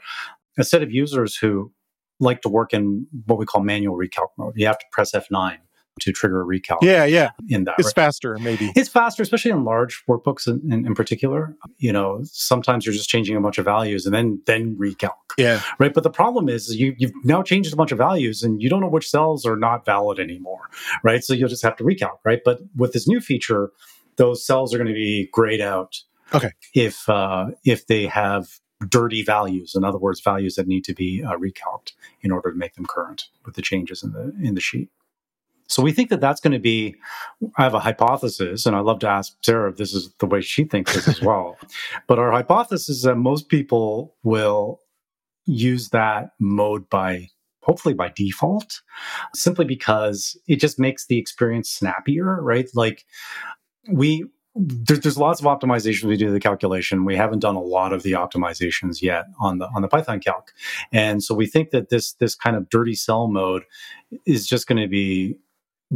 [0.58, 1.72] a set of users who
[2.20, 4.54] like to work in what we call manual recalc mode.
[4.56, 5.58] You have to press F9
[6.01, 6.79] to trigger a recalc.
[6.81, 7.31] Yeah, yeah.
[7.47, 7.95] In that, it's right?
[7.95, 8.71] faster, maybe.
[8.75, 11.55] It's faster, especially in large workbooks in, in, in, particular.
[11.77, 15.13] You know, sometimes you're just changing a bunch of values and then then recalc.
[15.38, 15.62] Yeah.
[15.79, 15.93] Right.
[15.93, 18.81] But the problem is you you've now changed a bunch of values and you don't
[18.81, 20.69] know which cells are not valid anymore.
[21.03, 21.23] Right.
[21.23, 22.17] So you'll just have to recalc.
[22.25, 22.41] Right.
[22.43, 23.71] But with this new feature,
[24.17, 26.01] those cells are going to be grayed out.
[26.34, 26.51] Okay.
[26.73, 28.47] If uh, if they have
[28.89, 32.58] dirty values, in other words, values that need to be uh, recalced in order to
[32.58, 34.89] make them current with the changes in the in the sheet.
[35.67, 36.95] So we think that that's going to be.
[37.58, 40.41] I have a hypothesis, and I'd love to ask Sarah if this is the way
[40.41, 41.58] she thinks this as well.
[42.08, 44.82] but our hypothesis is that most people will
[45.45, 47.30] use that mode by
[47.62, 48.82] hopefully by default,
[49.34, 52.69] simply because it just makes the experience snappier, right?
[52.75, 53.06] Like
[53.91, 54.25] we
[54.56, 57.04] there's, there's lots of optimizations we do the calculation.
[57.04, 60.54] We haven't done a lot of the optimizations yet on the on the Python calc,
[60.93, 63.63] and so we think that this this kind of dirty cell mode
[64.25, 65.38] is just going to be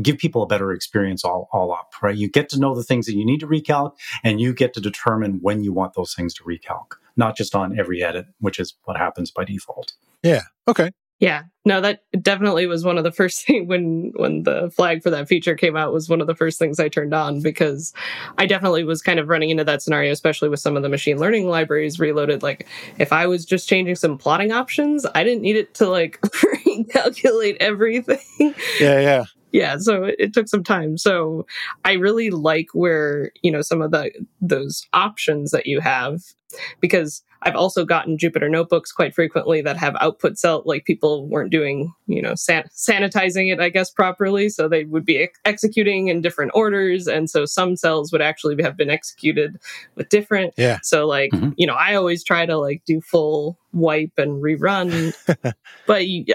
[0.01, 2.15] give people a better experience all, all up, right?
[2.15, 4.81] You get to know the things that you need to recalc and you get to
[4.81, 8.75] determine when you want those things to recalc, not just on every edit, which is
[8.85, 9.93] what happens by default.
[10.23, 10.41] Yeah.
[10.67, 10.91] Okay.
[11.19, 11.43] Yeah.
[11.65, 15.27] No, that definitely was one of the first things when when the flag for that
[15.27, 17.93] feature came out was one of the first things I turned on because
[18.37, 21.17] I definitely was kind of running into that scenario, especially with some of the machine
[21.17, 22.41] learning libraries reloaded.
[22.41, 22.67] Like
[22.99, 27.57] if I was just changing some plotting options, I didn't need it to like recalculate
[27.59, 28.55] everything.
[28.79, 30.97] Yeah, yeah yeah so it, it, took some time.
[30.97, 31.45] So
[31.85, 36.21] i really like where you know some of the those options that you have
[36.79, 41.51] because i've also gotten jupyter notebooks quite frequently that have output cell like people weren't
[41.51, 44.47] doing you know san- sanitizing it i guess properly.
[44.47, 47.05] So they would be ex- executing in different orders.
[47.07, 49.59] And so some cells would actually have been executed
[49.95, 50.53] with different.
[50.57, 50.79] Yeah.
[50.83, 51.51] So like mm-hmm.
[51.57, 55.13] you know i always try to like do full wipe and rerun.
[55.85, 56.25] But you,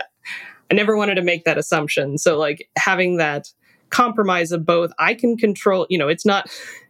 [0.71, 2.19] I never wanted to make that assumption.
[2.19, 3.53] So like having that
[3.91, 6.49] compromise of both, I can control, you know, it's not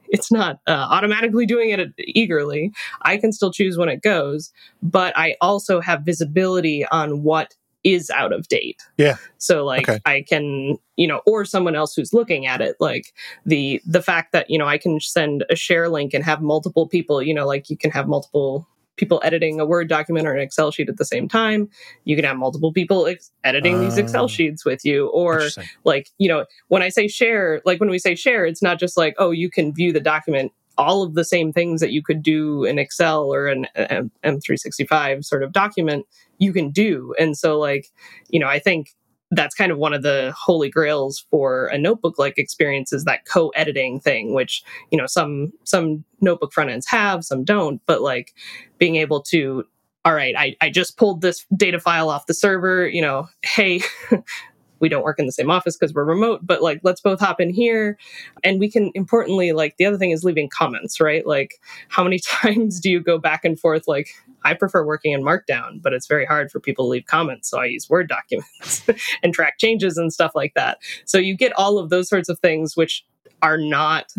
[0.09, 2.73] it's not uh, automatically doing it eagerly.
[3.03, 8.11] I can still choose when it goes, but I also have visibility on what is
[8.11, 8.83] out of date.
[8.97, 9.17] Yeah.
[9.39, 10.01] So like Okay.
[10.07, 13.13] I can, you know, or someone else who's looking at it, like
[13.45, 16.89] the the fact that, you know, I can send a share link and have multiple
[16.89, 20.41] people, you know, like you can have multiple people editing a Word document or an
[20.41, 21.69] Excel sheet at the same time.
[22.05, 24.03] You can have multiple people ex- editing these Oh.
[24.03, 24.29] Excel ah.
[24.29, 25.43] sheets with you or
[25.85, 28.97] like you know when i say share like when we say share it's not just
[28.97, 32.23] like oh you can view the document all of the same things that you could
[32.23, 36.07] do in excel or an M- m365 sort of document
[36.39, 37.91] you can do and so like
[38.29, 38.95] you know i think
[39.31, 43.25] that's kind of one of the holy grails for a notebook like experience is that
[43.27, 48.35] co-editing thing which you know some some notebook front ends have some don't but like
[48.79, 49.65] being able to
[50.05, 53.81] all right I, I just pulled this data file off the server you know hey
[54.85, 57.41] we don't work in the same office because we're remote but like let's both hop
[57.41, 57.97] in here.
[58.43, 61.27] And we can importantly like the other thing is leaving comments right?
[61.27, 61.55] Like
[61.89, 63.89] how many times do you go back and forth?
[63.89, 64.09] Like
[64.43, 67.59] i prefer working in markdown but it's very hard for people to leave comments so
[67.59, 68.87] i use word documents
[69.23, 70.77] and track changes and stuff like that.
[71.07, 73.07] So you get all of those sorts of things which
[73.41, 74.13] are not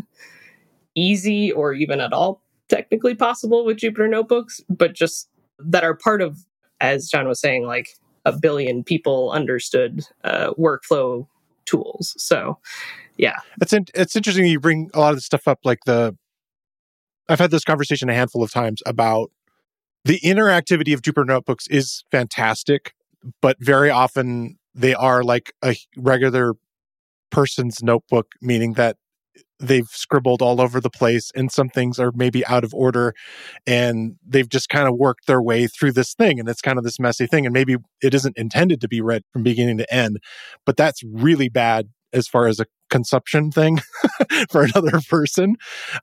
[0.95, 6.21] easy or even at all technically possible with jupyter notebooks but just that are part
[6.21, 6.39] of
[6.81, 7.89] as john was saying like
[8.25, 11.27] a billion people understood uh, workflow
[11.65, 12.13] tools.
[12.17, 12.59] So,
[13.17, 15.59] yeah, It's in, it's interesting you bring a lot of this stuff up.
[15.63, 16.17] Like the,
[17.29, 19.31] I've had this conversation a handful of times about
[20.03, 22.93] the interactivity of Jupyter notebooks is fantastic,
[23.41, 26.53] but very often they are like a regular
[27.31, 28.97] person's notebook, meaning that
[29.59, 33.13] they've scribbled all over the place and some things are maybe out of order
[33.65, 36.83] and they've just kind of worked their way through this thing and it's kind of
[36.83, 40.17] this messy thing and maybe it isn't intended to be read from beginning to end
[40.65, 43.79] but that's really bad as far as a consumption thing
[44.49, 45.55] for another person.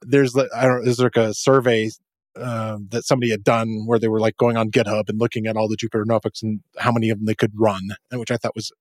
[0.03, 1.91] There's i don't there's like a survey
[2.35, 5.57] um, that somebody had done where they were like going on github and looking at
[5.57, 8.55] all the jupyter notebooks and how many of them they could run which i thought
[8.55, 8.73] was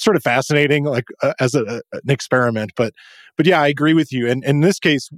[0.00, 2.92] sort of fascinating like uh, as a, an experiment but
[3.36, 4.28] but yeah i agree with you.
[4.28, 5.10] And, and in this case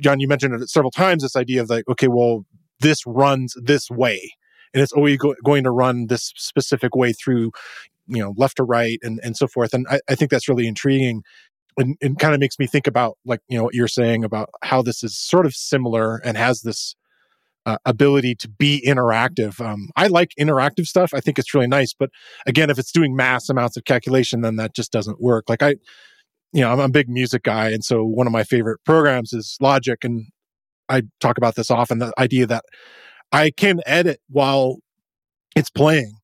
[0.00, 2.44] john you mentioned it several times this idea of like okay well
[2.80, 4.32] this runs this way
[4.72, 7.52] and it's always go- going to run this specific way through
[8.06, 10.66] you know left to right and and so forth and i, I think that's really
[10.66, 11.22] intriguing
[11.78, 14.50] and it kind of makes me think about like you know what you're saying about
[14.62, 16.96] how this is sort of similar and has this
[17.66, 19.60] uh, ability to be interactive.
[19.64, 21.12] Um, I like interactive stuff.
[21.14, 21.92] I think it's really nice.
[21.92, 22.10] But
[22.46, 25.48] again, if it's doing mass amounts of calculation, then that just doesn't work.
[25.48, 25.76] Like I,
[26.52, 29.56] you know, I'm a big music guy, and so one of my favorite programs is
[29.60, 30.26] Logic, and
[30.88, 31.98] I talk about this often.
[31.98, 32.64] The idea that
[33.32, 34.78] I can edit while
[35.54, 36.14] it's playing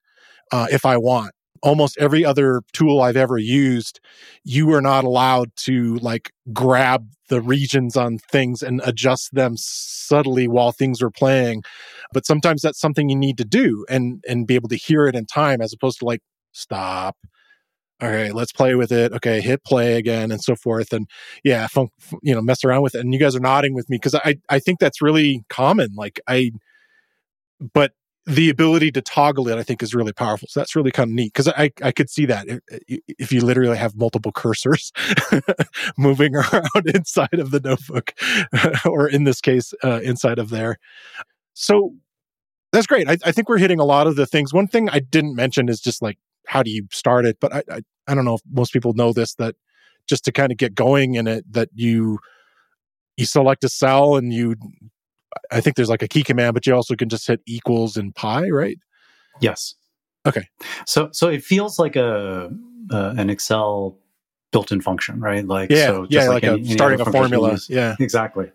[0.53, 1.33] uh, if I want.
[1.67, 4.01] Almost every other tool I've ever used,
[4.45, 10.49] you are not allowed to like grab the regions on things and adjust them subtly
[10.49, 11.65] while things are playing.
[12.13, 15.17] But sometimes that's something you need to do and and be able to hear it
[15.17, 17.17] in time as opposed to like stop.
[18.03, 19.13] Okay, let's play with it.
[19.15, 20.93] Okay, hit play again and so forth.
[20.93, 21.09] And
[21.45, 21.89] yeah, fun,
[22.23, 23.01] you know, mess around with it.
[23.01, 25.95] And you guys are nodding with me because I I think that's really common.
[25.97, 26.53] Like I,
[27.75, 27.93] but
[28.27, 30.49] the ability to toggle it, I think, is really powerful.
[30.49, 33.41] So that's really kind of neat because I I could see that if, if you
[33.41, 34.91] literally have multiple cursors
[35.99, 38.13] moving around inside of the notebook,
[38.85, 40.79] or in this case, uh, inside of there.
[41.55, 41.95] So
[42.73, 43.09] that's great.
[43.09, 44.53] I, I think we're hitting a lot of the things.
[44.53, 47.39] One thing I didn't mention is just like how do you start it?
[47.41, 49.55] But I I, I don't know if most people know this that
[50.09, 52.19] just to kind of get going in it that you
[53.17, 54.57] you select a cell and you
[55.51, 58.15] I think there's like a key command, but you also can just hit equals and
[58.15, 58.79] pi, right?
[59.41, 59.75] Yes.
[60.27, 60.49] Okay.
[60.87, 62.51] So so it feels like a
[62.91, 63.99] uh, an Excel
[64.53, 65.47] built-in function, right?
[65.47, 67.59] Like Yeah, so yeah, just like, any- a any starting a formula.
[67.69, 68.51] Yeah, Exactly.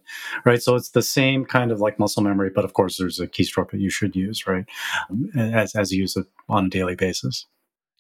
[0.46, 0.62] Right.
[0.62, 3.72] So it's the same kind of like muscle memory, but of course there's a keystroke
[3.72, 4.66] that you should use, right?
[5.10, 7.46] Um, As as you use it on a daily basis.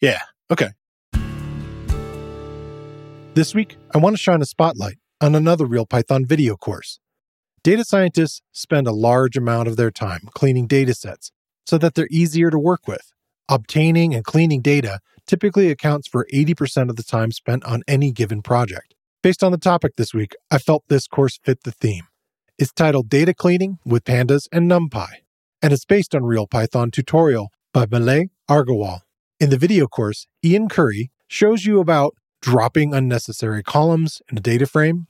[0.01, 0.21] Yeah.
[0.49, 0.69] Okay.
[3.33, 6.99] This week, I want to shine a spotlight on another Real Python video course.
[7.63, 11.31] Data scientists spend a large amount of their time cleaning data sets
[11.63, 13.13] so that they're easier to work with.
[13.47, 18.41] Obtaining and cleaning data typically accounts for 80% of the time spent on any given
[18.41, 18.95] project.
[19.21, 22.05] Based on the topic this week, I felt this course fit the theme.
[22.57, 25.09] It's titled Data Cleaning with Pandas and NumPy,
[25.61, 29.01] and it's based on Real Python tutorial by Malay Agarwal.
[29.39, 34.65] In the video course, Ian Currie shows you about dropping unnecessary columns in a data
[34.65, 35.05] frame,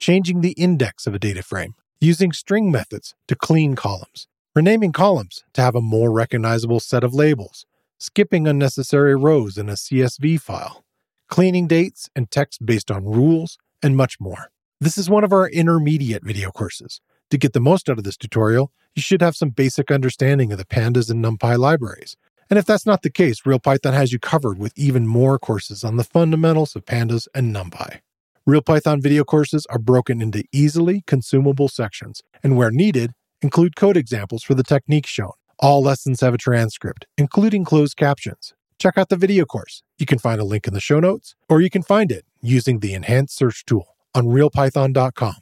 [0.00, 4.26] changing the index of a data frame, using string methods to clean columns,
[4.56, 7.64] renaming columns to have a more recognizable set of labels,
[7.98, 10.84] skipping unnecessary rows in a CSV file,
[11.28, 14.50] cleaning dates and text based on rules, and much more.
[14.80, 17.00] This is one of our intermediate video courses.
[17.30, 20.58] To get the most out of this tutorial, you should have some basic understanding of
[20.58, 22.16] the pandas and numpy libraries,
[22.50, 25.96] And if that's not the case, RealPython has you covered with even more courses on
[25.96, 28.00] the fundamentals of pandas and NumPy.
[28.48, 34.42] RealPython video courses are broken into easily consumable sections, and where needed, include code examples
[34.42, 35.30] for the techniques shown.
[35.60, 38.52] All lessons have a transcript, including closed captions.
[38.80, 39.84] Check out the video course.
[39.96, 42.80] You can find a link in the show notes, or you can find it using
[42.80, 45.36] the enhanced search tool on realpython.com.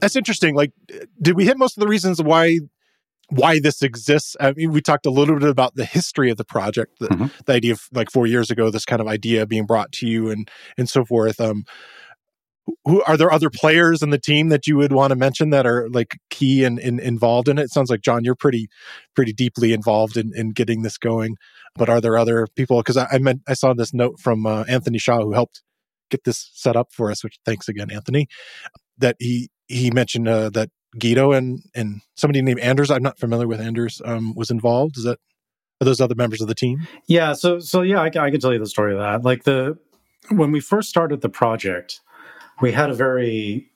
[0.00, 0.54] That's interesting.
[0.54, 0.72] Like,
[1.22, 2.60] did we hit most of the reasons why
[3.28, 4.36] why this exists.
[4.40, 7.26] I mean, we talked a little bit about the history of the project, the, mm-hmm.
[7.44, 10.30] the, idea of like four years ago, this kind of idea being brought to you
[10.30, 10.48] and
[10.78, 11.40] and so forth.
[11.40, 11.64] Um,
[12.84, 15.66] who are there other players in the team that you would want to mention that
[15.66, 17.64] are like key and, and involved in it?
[17.64, 17.70] it?
[17.70, 18.68] Sounds like John, you're pretty
[19.14, 21.36] pretty deeply involved in, in getting this going.
[21.74, 22.78] But are there other people?
[22.78, 25.62] Because I, I meant I saw this note from uh, Anthony Shaw who helped
[26.10, 27.22] get this set up for us.
[27.22, 28.28] Which thanks again, Anthony.
[28.98, 32.90] That he he mentioned uh, that Guido and and somebody named Anders.
[32.90, 34.00] I'm not familiar with Anders.
[34.04, 34.98] Um, was involved.
[34.98, 35.18] Is that
[35.80, 36.86] are those other members of the team?
[37.06, 37.32] Yeah.
[37.34, 39.24] So so yeah, I, I can tell you the story of that.
[39.24, 39.78] Like the
[40.30, 42.00] when we first started the project,
[42.60, 43.70] we had a very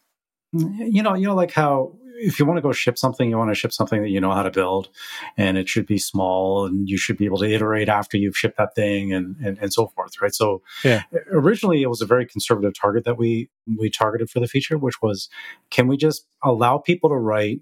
[0.52, 3.50] you know you know like how if you want to go ship something, you want
[3.50, 4.88] to ship something that you know how to build,
[5.36, 8.58] and it should be small, and you should be able to iterate after you've shipped
[8.58, 10.34] that thing, and and, and so forth, right?
[10.34, 11.02] So, yeah.
[11.32, 13.48] originally, it was a very conservative target that we
[13.78, 15.28] we targeted for the feature, which was,
[15.70, 17.60] can we just allow people to write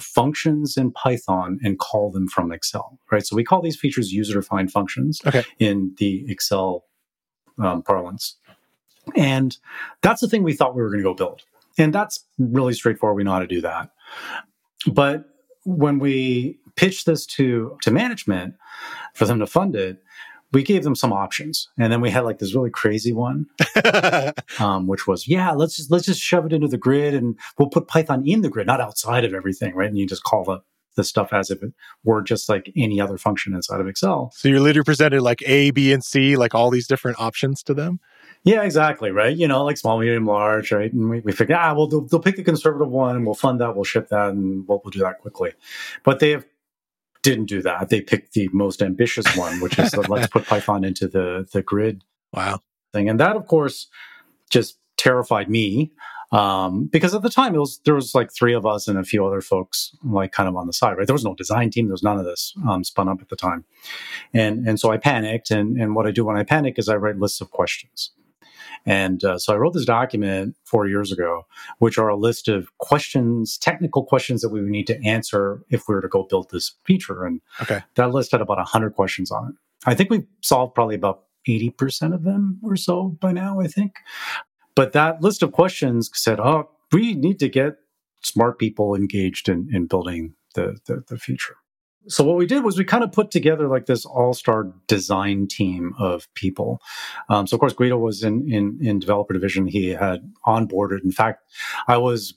[0.00, 3.24] functions in Python and call them from Excel, right?
[3.24, 5.44] So we call these features user-defined functions okay.
[5.58, 6.84] in the Excel
[7.58, 8.36] um, parlance,
[9.14, 9.56] and
[10.00, 11.42] that's the thing we thought we were going to go build.
[11.78, 13.16] And that's really straightforward.
[13.16, 13.90] We know how to do that.
[14.86, 15.24] But
[15.64, 18.54] when we pitched this to, to management
[19.14, 20.02] for them to fund it,
[20.52, 21.68] we gave them some options.
[21.78, 23.46] And then we had like this really crazy one,
[24.58, 27.70] um, which was, yeah, let's just, let's just shove it into the grid and we'll
[27.70, 29.88] put Python in the grid, not outside of everything, right?
[29.88, 30.60] And you just call the,
[30.94, 31.72] the stuff as if it
[32.04, 34.30] were just like any other function inside of Excel.
[34.34, 37.74] So you're literally presented like A, B, and C, like all these different options to
[37.74, 38.00] them?
[38.44, 39.10] Yeah, exactly.
[39.10, 39.36] Right.
[39.36, 40.72] You know, like small, medium, large.
[40.72, 40.92] Right.
[40.92, 43.60] And we, we figure, ah, well, they'll, they'll pick the conservative one and we'll fund
[43.60, 43.74] that.
[43.74, 45.52] We'll ship that and we'll, we'll do that quickly.
[46.02, 46.44] But they have,
[47.22, 47.88] didn't do that.
[47.88, 51.62] They picked the most ambitious one, which is the, let's put Python into the, the
[51.62, 52.02] grid.
[52.32, 52.60] Wow.
[52.92, 53.08] Thing.
[53.08, 53.86] And that, of course,
[54.50, 55.92] just terrified me.
[56.32, 59.04] Um, because at the time it was there was like three of us and a
[59.04, 61.06] few other folks like kind of on the side, right?
[61.06, 63.36] There was no design team, there was none of this um, spun up at the
[63.36, 63.66] time,
[64.32, 65.50] and and so I panicked.
[65.50, 68.12] And and what I do when I panic is I write lists of questions.
[68.84, 71.46] And uh, so I wrote this document four years ago,
[71.78, 75.84] which are a list of questions, technical questions that we would need to answer if
[75.88, 77.24] we were to go build this feature.
[77.24, 77.82] And okay.
[77.94, 79.54] that list had about 100 questions on it.
[79.86, 83.96] I think we solved probably about 80% of them or so by now, I think.
[84.74, 87.74] But that list of questions said, oh, we need to get
[88.22, 91.56] smart people engaged in, in building the, the, the feature
[92.08, 95.94] so what we did was we kind of put together like this all-star design team
[95.98, 96.80] of people.
[97.28, 99.66] Um, so of course Guido was in, in in developer division.
[99.66, 101.04] He had onboarded.
[101.04, 101.44] In fact,
[101.86, 102.34] I was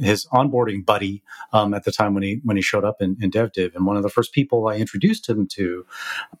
[0.00, 3.30] his onboarding buddy um, at the time when he when he showed up in, in
[3.30, 3.74] DevDiv.
[3.74, 5.86] And one of the first people I introduced him to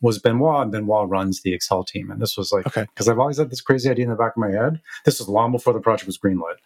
[0.00, 0.62] was Benoit.
[0.62, 2.10] And Benoit runs the Excel team.
[2.10, 3.10] And this was like because okay.
[3.10, 4.80] I've always had this crazy idea in the back of my head.
[5.04, 6.56] This was long before the project was greenlit.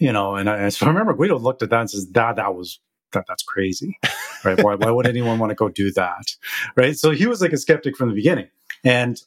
[0.00, 2.54] You know, and I, so I remember Guido looked at that and says, "That that
[2.56, 2.80] was
[3.14, 3.98] that that's crazy,
[4.44, 4.62] right?
[4.62, 6.34] why, why would anyone want to go do that,
[6.76, 6.96] right?
[6.96, 8.48] So he was like a skeptic from the beginning,
[8.82, 9.20] and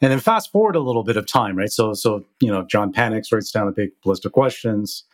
[0.00, 1.70] and then fast forward a little bit of time, right?
[1.70, 5.04] So so you know John panics, writes down a big list of questions,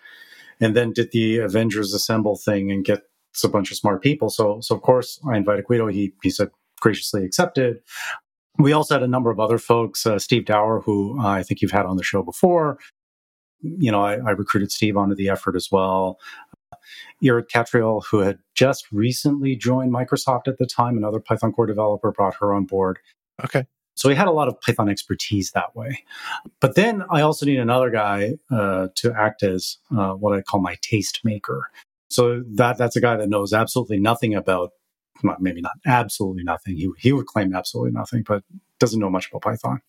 [0.61, 4.30] and then did the Avengers Assemble thing and gets a bunch of smart people.
[4.30, 5.87] So so of course I invited Guido.
[5.89, 7.80] He he said graciously accepted.
[8.59, 11.62] We also had a number of other folks, uh, Steve Dower, who uh, I think
[11.62, 12.78] you've had on the show before.
[13.62, 16.18] You know, I, I recruited Steve onto the effort as well.
[17.23, 22.12] Irit Katriel, who had just recently joined Microsoft at the time, another Python core developer,
[22.12, 22.99] brought her on board.
[23.45, 23.66] Okay.
[23.95, 26.05] So he had a lot of Python expertise that way.
[26.61, 30.61] But then I also need another guy uh, to act as uh, what I call
[30.61, 31.70] my taste maker.
[32.09, 34.73] So that that's a guy that knows absolutely nothing about,
[35.39, 36.77] maybe not absolutely nothing.
[36.77, 38.43] He he would claim absolutely nothing, but
[38.79, 39.81] doesn't know much about Python.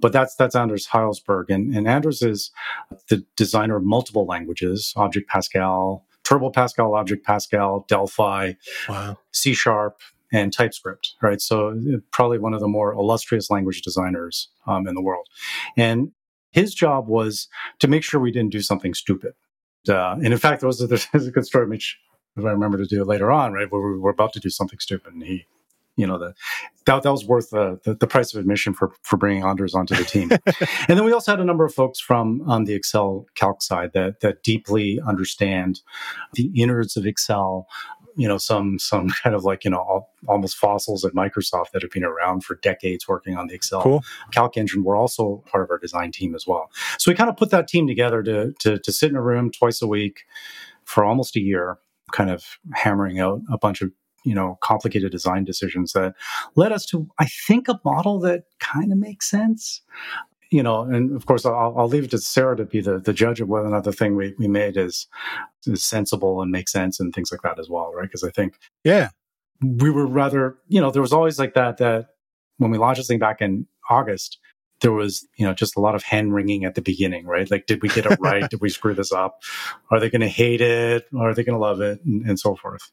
[0.00, 2.52] But that's that's Anders Hejlsberg, and, and Anders is
[3.08, 8.52] the designer of multiple languages: Object Pascal, Turbo Pascal, Object Pascal, Delphi,
[8.88, 9.16] wow.
[9.32, 10.00] C Sharp,
[10.30, 11.40] and TypeScript, right?
[11.40, 15.26] So uh, probably one of the more illustrious language designers um, in the world.
[15.76, 16.12] And
[16.52, 17.48] his job was
[17.78, 19.32] to make sure we didn't do something stupid.
[19.88, 21.98] Uh, and in fact, there was a, there's a good story, which
[22.36, 24.50] if I remember to do it later on, right, where we were about to do
[24.50, 25.46] something stupid, and he
[25.98, 26.34] you know the
[26.86, 29.94] that, that was worth the, the, the price of admission for for bringing Anders onto
[29.94, 30.30] the team.
[30.88, 33.90] and then we also had a number of folks from on the Excel calc side
[33.92, 35.80] that that deeply understand
[36.34, 37.66] the innards of Excel,
[38.14, 41.82] you know some some kind of like you know all, almost fossils at Microsoft that
[41.82, 44.04] have been around for decades working on the Excel Cool.
[44.32, 46.70] calc engine were also part of our design team as well.
[46.98, 49.50] So we kind of put that team together to to, to sit in a room
[49.50, 50.24] twice a week
[50.84, 51.78] for almost a year,
[52.12, 53.92] kind of hammering out a bunch of
[54.24, 56.14] you know complicated design decisions that
[56.56, 59.82] led us to I think a model that kind of makes sense
[60.50, 63.12] you know, and of course, I'll, I'll leave it to Sarah to be the, the
[63.12, 65.06] judge of whether or not the thing we, we made is,
[65.66, 68.04] is sensible and makes sense and things like that as well, right?
[68.04, 68.54] Because I think
[68.84, 69.10] Yeah.
[69.60, 72.08] we were rather, you know, there was always like that, that
[72.56, 74.38] when we launched this thing back in August,
[74.80, 77.50] there was, you know, just a lot of hand wringing at the beginning, right?
[77.50, 78.48] Like, did we get it right?
[78.50, 79.42] did we screw this up?
[79.90, 81.06] Are they going to hate it?
[81.12, 82.02] Or are they going to love it?
[82.04, 82.90] And, and so forth.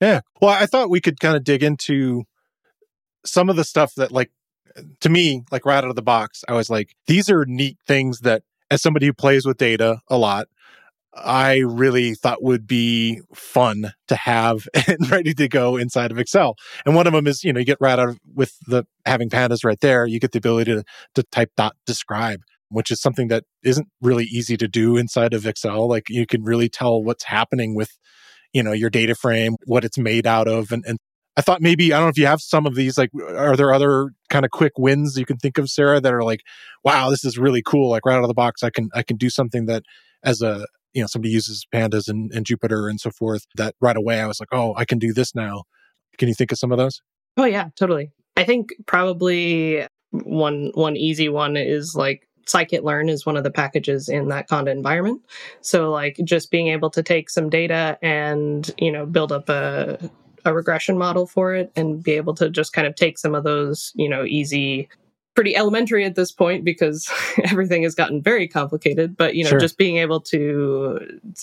[0.00, 0.20] Yeah.
[0.40, 2.24] Well, I thought we could kind of dig into
[3.24, 4.30] some of the stuff that, like,
[5.00, 8.20] to me, like right out of the box, I was like, these are neat things
[8.20, 10.48] that, as somebody who plays with data a lot,
[11.14, 16.56] I really thought would be fun to have and ready to go inside of Excel.
[16.84, 19.30] And one of them is, you know, you get right out of with the having
[19.30, 20.84] pandas right there, you get the ability to,
[21.14, 25.46] to type dot describe, which is something that isn't really easy to do inside of
[25.46, 25.88] Excel.
[25.88, 27.96] Like you can really tell what's happening with,
[28.52, 30.98] you know, your data frame, what it's made out of, and, and
[31.36, 32.96] I thought maybe I don't know if you have some of these.
[32.96, 36.24] Like, are there other kind of quick wins you can think of, Sarah, that are
[36.24, 36.40] like,
[36.82, 37.90] wow, this is really cool.
[37.90, 39.82] Like right out of the box, I can I can do something that
[40.22, 43.46] as a you know somebody uses pandas and, and Jupyter and so forth.
[43.56, 45.64] That right away I was like, oh, I can do this now.
[46.16, 47.02] Can you think of some of those?
[47.36, 48.12] Oh yeah, totally.
[48.36, 54.08] I think probably one one easy one is like scikit-learn is one of the packages
[54.08, 55.22] in that conda environment.
[55.60, 60.10] So like just being able to take some data and you know build up a
[60.46, 63.42] a regression model for it and be able to just kind of take some of
[63.42, 64.88] those, you know, easy
[65.36, 67.08] pretty elementary at this point because
[67.44, 69.60] everything has gotten very complicated but you know Sure.
[69.60, 70.98] just being able to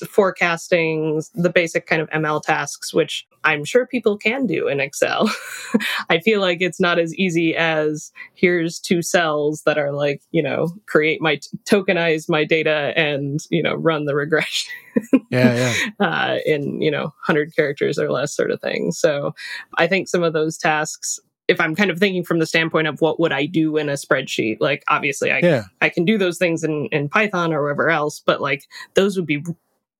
[0.10, 5.32] forecasting the basic kind of ml tasks which i'm sure people can do in excel
[6.10, 10.42] i feel like it's not as easy as here's two cells that are like you
[10.42, 14.72] know create my tokenize my data and you know run the regression
[15.32, 16.06] Yeah, yeah.
[16.08, 19.34] uh, in you know 100 characters or less sort of thing so
[19.78, 23.02] i think some of those tasks if i'm kind of thinking from the standpoint of
[23.02, 25.64] what would i do in a spreadsheet like obviously i, Yeah.
[25.82, 28.64] I can do those things in, in python or wherever else but like
[28.94, 29.44] those would be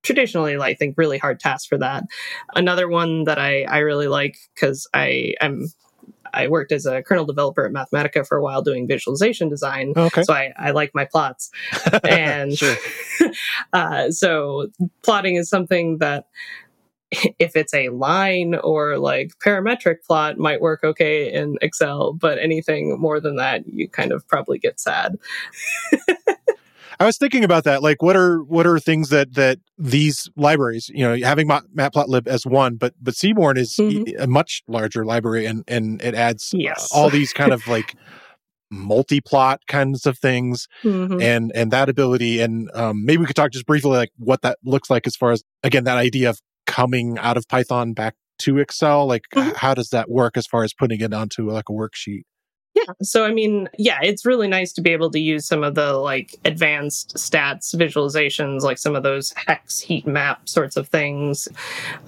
[0.04, 2.04] traditionally i think really hard tasks for that
[2.56, 5.68] another one that i i really like because i i'm
[6.34, 9.94] I worked as a kernel developer at Mathematica for a while doing visualization design.
[9.96, 10.24] Okay.
[10.24, 11.52] So I, I like my plots.
[12.04, 12.58] And
[13.74, 14.68] uh, so
[15.04, 16.26] plotting is something that
[17.40, 23.00] if it's a line or like parametric plot might work okay in Excel, but anything
[23.00, 25.16] more than that, you kind of probably get sad.
[27.00, 27.82] I was thinking about that.
[27.82, 32.28] Like, what are what are things that that these libraries, you know, having Ma- Matplotlib
[32.28, 34.14] as one, but but Seaborn is Mhm.
[34.22, 36.90] a much larger library, and and it adds Yes.
[36.94, 37.96] all these kind of like
[38.72, 41.22] multi-plot kinds of things, Mhm.
[41.22, 44.60] and and that ability, and um, maybe we could talk just briefly like what that
[44.64, 46.40] looks like as far as again that idea of
[46.74, 49.06] coming out of Python back to Excel.
[49.08, 49.56] Like, Mhm.
[49.58, 52.24] how does that work as far as putting it onto like a worksheet?
[52.76, 52.94] Yeah.
[53.04, 55.94] So, I mean, yeah, it's really nice to be able to use some of the
[55.94, 61.48] like advanced stats visualizations, like some of those hex heat map sorts of things.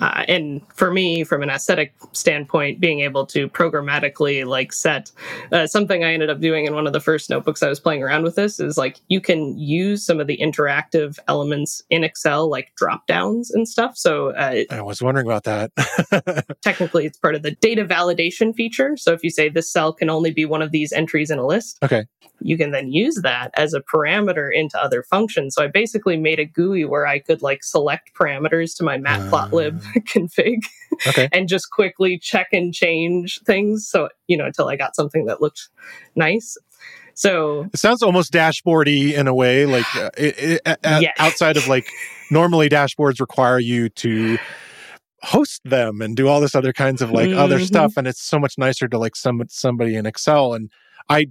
[0.01, 5.11] Uh, and for me, from an aesthetic standpoint, being able to programmatically like set
[5.51, 8.01] uh, something I ended up doing in one of the first notebooks I was playing
[8.01, 12.49] around with this is like you can use some of the interactive elements in Excel,
[12.49, 13.97] like drop downs and stuff.
[13.97, 15.71] So, uh, I was wondering about that.
[16.61, 18.97] technically, it's part of the data validation feature.
[18.97, 21.45] So, if you say this cell can only be one of these entries in a
[21.45, 22.05] list, okay.
[22.39, 25.53] you can then use that as a parameter into other functions.
[25.53, 29.83] So I basically made a GUI where I could like select parameters to my matplotlib
[30.13, 30.59] config
[31.07, 31.27] Okay.
[31.33, 33.85] and just quickly check and change things.
[33.85, 35.67] So, you know, until I got something that looked
[36.15, 36.55] nice.
[37.15, 41.11] So It sounds almost dashboardy in a way, like uh, it, it, uh, uh, Yeah.
[41.17, 41.85] outside of like
[42.31, 44.37] normally dashboards require you to
[45.25, 47.65] host them and do all this other kinds of like other Mhm.
[47.67, 50.53] stuff, and it's so much nicer to like some somebody in Excel.
[50.53, 50.71] And
[51.09, 51.27] I,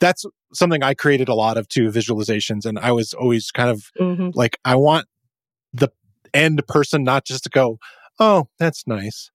[0.00, 3.90] that's something I created a lot of too visualizations, and I was always kind of
[4.00, 4.32] mhm.
[4.34, 5.06] like I want
[5.72, 5.88] the
[6.34, 7.78] end person not just to go,
[8.18, 9.30] oh, that's nice.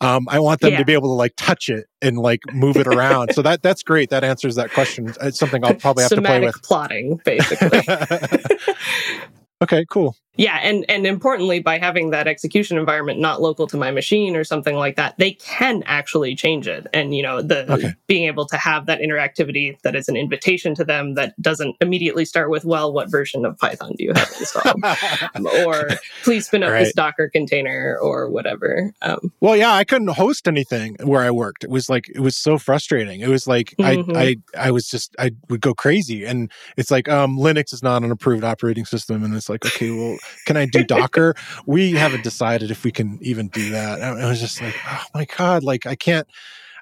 [0.00, 0.78] Um, I want them Yeah.
[0.78, 3.34] to be able to like touch it and like move it around.
[3.34, 4.10] so that that's great.
[4.10, 5.12] That answers that question.
[5.22, 6.62] It's something I'll probably have to play with.
[6.62, 7.82] plotting, basically.
[9.62, 10.16] okay, cool.
[10.36, 14.44] Yeah, and and importantly, by having that execution environment not local to my machine or
[14.44, 16.86] something like that, they can actually change it.
[16.92, 17.94] And you know, the okay.
[18.06, 22.24] being able to have that interactivity that is an invitation to them that doesn't immediately
[22.24, 24.84] start with, "Well, what version of Python do you have installed?"
[25.34, 25.88] um, or
[26.22, 26.84] "Please spin up right.
[26.84, 28.92] this Docker container" or whatever.
[29.02, 31.64] Um, well, yeah, I couldn't host anything where I worked.
[31.64, 33.20] It was like it was so frustrating.
[33.20, 34.14] It was like mm-hmm.
[34.14, 37.82] I I I was just I would go crazy, and it's like um, Linux is
[37.82, 41.34] not an approved operating system, and it's like okay, well can I do Docker?
[41.66, 44.02] we haven't decided if we can even do that.
[44.02, 46.26] I was just like, oh my God, like I can't,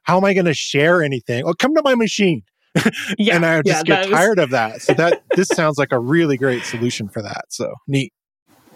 [0.04, 1.44] how am I going to share anything?
[1.46, 2.42] Oh, come to my machine.
[3.18, 4.44] yeah, and I just yeah, get tired was...
[4.44, 4.82] of that.
[4.82, 7.44] So that this sounds like a really great solution for that.
[7.48, 8.12] So neat.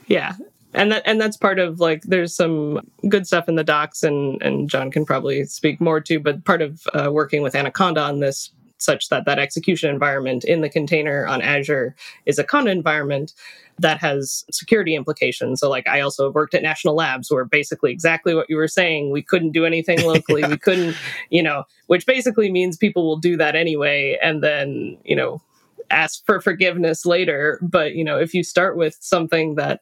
[0.07, 0.35] Yeah.
[0.75, 4.41] And that and that's part of like there's some good stuff in the docs and
[4.43, 8.21] and John can probably speak more to, but part of uh, working with Anaconda on
[8.21, 11.95] this such that that execution environment in the container on Azure
[12.27, 13.35] is a Conda environment
[13.79, 15.61] that has security implications.
[15.61, 19.11] So, like, I also worked at National Labs, where basically exactly what you were saying,
[19.11, 20.43] we couldn't do anything locally.
[20.43, 20.49] yeah.
[20.49, 20.97] We couldn't,
[21.31, 25.41] you know, which basically means people will do that anyway, and then, you know,
[25.91, 27.59] ask for forgiveness later.
[27.63, 29.81] But, you know, if you start with something that,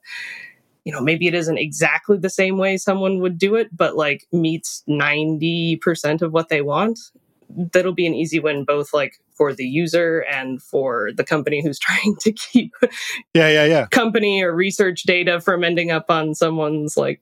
[0.84, 4.26] you know, maybe it isn't exactly the same way someone would do it, but like
[4.30, 7.00] meets 90% of what they want,
[7.72, 11.78] that'll be an easy win both like for the user and for the company who's
[11.86, 12.72] trying to keep
[13.34, 13.86] yeah yeah yeah.
[13.86, 17.20] company or research data from ending up on someone's like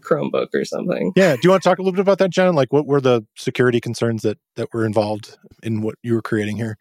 [0.00, 1.12] chromebook or something.
[1.14, 2.54] Yeah do you want to talk a little bit about that john?
[2.54, 6.56] Like what were the security concerns that that were involved in what you were creating
[6.56, 6.76] here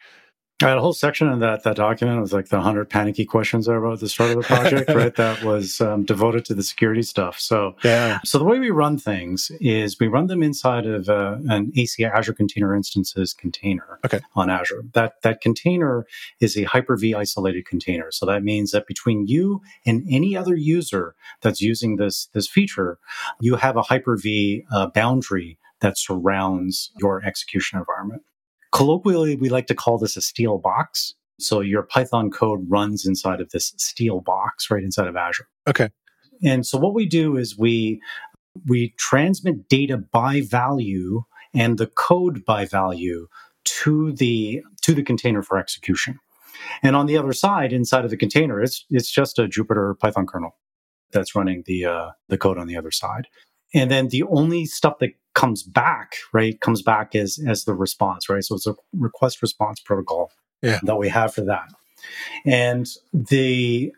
[0.64, 3.68] I had a whole section in that that document was like the hundred panicky questions
[3.68, 5.16] I wrote at the start of the project, right?
[5.16, 7.40] That was um, devoted to the security stuff.
[7.40, 8.20] So yeah.
[8.24, 12.04] So the way we run things is we run them inside of uh, an AC
[12.04, 14.20] Azure Container Instances container okay.
[14.36, 14.84] on Azure.
[14.94, 16.06] That that container
[16.40, 18.12] is a Hyper-V isolated container.
[18.12, 23.00] So that means that between you and any other user that's using this this feature,
[23.40, 28.24] you have a Hyper-V uh, boundary that surrounds your execution environment.
[28.72, 31.14] Colloquially, we like to call this a steel box.
[31.40, 35.48] So your Python code runs inside of this steel box right inside of Azure.
[35.68, 35.90] Okay.
[36.44, 38.02] And so what we do is we
[38.68, 43.28] we transmit data by value and the code by value
[43.64, 46.20] to the to the container for execution.
[46.84, 50.28] And on the other side, inside of the container, it's it's just a Jupyter Python
[50.28, 50.58] kernel
[51.12, 53.28] that's running the uh, the code on the other side.
[53.74, 58.30] And then the only stuff that comes back, right, comes back as as the response,
[58.30, 58.44] right?
[58.44, 60.80] So it's a request response protocol yeah.
[60.84, 61.70] that we have for that.
[62.46, 63.94] And the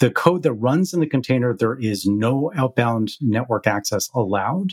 [0.00, 4.72] the code that runs in the container, there is no outbound network access allowed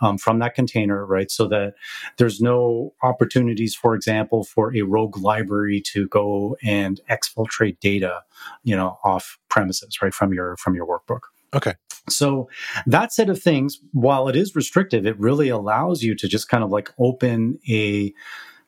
[0.00, 1.30] um, from that container, right?
[1.30, 1.74] So that
[2.16, 8.22] there's no opportunities, for example, for a rogue library to go and exfiltrate data,
[8.64, 11.20] you know, off premises, right, from your from your workbook.
[11.54, 11.74] Okay.
[12.08, 12.48] So
[12.86, 16.64] that set of things, while it is restrictive, it really allows you to just kind
[16.64, 18.12] of like open a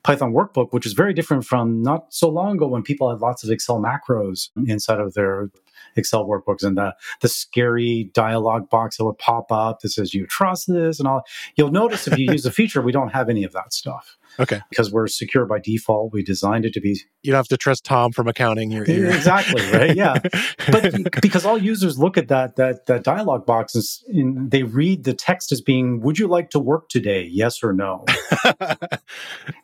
[0.02, 3.44] Python workbook, which is very different from not so long ago when people had lots
[3.44, 5.50] of Excel macros inside of their
[5.96, 10.26] Excel workbooks and the the scary dialog box that would pop up that says you
[10.26, 11.22] trust this and all.
[11.56, 14.16] You'll notice if you use a feature, we don't have any of that stuff.
[14.38, 14.60] Okay.
[14.70, 16.12] Because we're secure by default.
[16.12, 17.00] We designed it to be.
[17.22, 18.70] You don't have to trust Tom from accounting.
[18.70, 19.10] You're, you're...
[19.10, 19.94] exactly right.
[19.96, 20.18] Yeah.
[20.70, 25.04] but because all users look at that that that dialog box is, and they read
[25.04, 27.22] the text as being, "Would you like to work today?
[27.22, 28.04] Yes or no?"
[28.60, 28.86] yeah.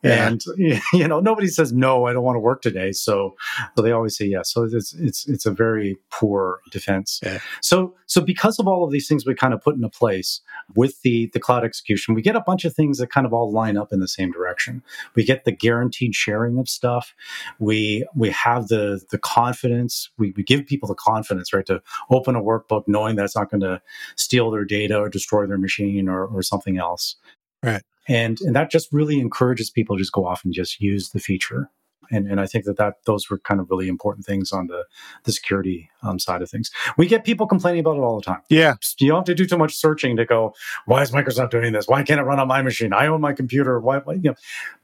[0.03, 0.45] And
[0.93, 2.07] you know, nobody says no.
[2.07, 2.93] I don't want to work today.
[2.93, 3.37] So,
[3.77, 4.53] so they always say yes.
[4.53, 7.21] So it's it's it's a very poor defense.
[7.23, 7.39] Yeah.
[7.61, 10.41] So so because of all of these things we kind of put into place
[10.75, 13.51] with the the cloud execution, we get a bunch of things that kind of all
[13.51, 14.83] line up in the same direction direction.
[15.15, 17.15] We get the guaranteed sharing of stuff.
[17.59, 20.11] We we have the the confidence.
[20.19, 23.51] We, we give people the confidence, right, to open a workbook knowing that it's not
[23.51, 23.81] going to
[24.17, 27.17] steal their data or destroy their machine or, or something else.
[27.63, 27.83] Right.
[28.09, 31.21] And and that just really encourages people to just go off and just use the
[31.21, 31.71] feature
[32.11, 34.85] and and I think that that those were kind of really important things on the
[35.25, 36.71] the security um, side of things.
[36.97, 38.41] We get people complaining about it all the time.
[38.49, 40.55] Yeah, you don't have to do too much searching to go.
[40.87, 41.89] Why is Microsoft doing this?
[41.89, 42.93] Why can't it run on my machine?
[42.93, 43.81] I own my computer.
[43.81, 44.35] Why, why you know?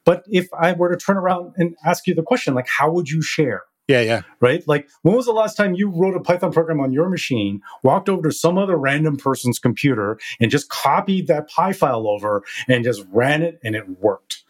[0.05, 3.09] But if I were to turn around and ask you the question, like, how would
[3.09, 3.63] you share?
[3.89, 4.23] Yeah, yeah.
[4.41, 4.67] Right?
[4.67, 8.09] Like, when was the last time you wrote a Python program on your machine, walked
[8.09, 12.85] over to some other random person's computer, and just copied that Py file over and
[12.85, 14.45] just ran it and it worked?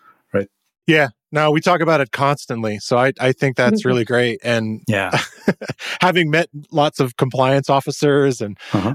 [0.89, 0.95] Right?
[0.95, 2.79] Yeah, no, we talk about it constantly.
[2.79, 3.89] So I, I think that's mm-hmm.
[3.89, 4.39] really great.
[4.45, 5.19] And yeah,
[6.01, 8.95] having met lots of compliance officers and uh-huh.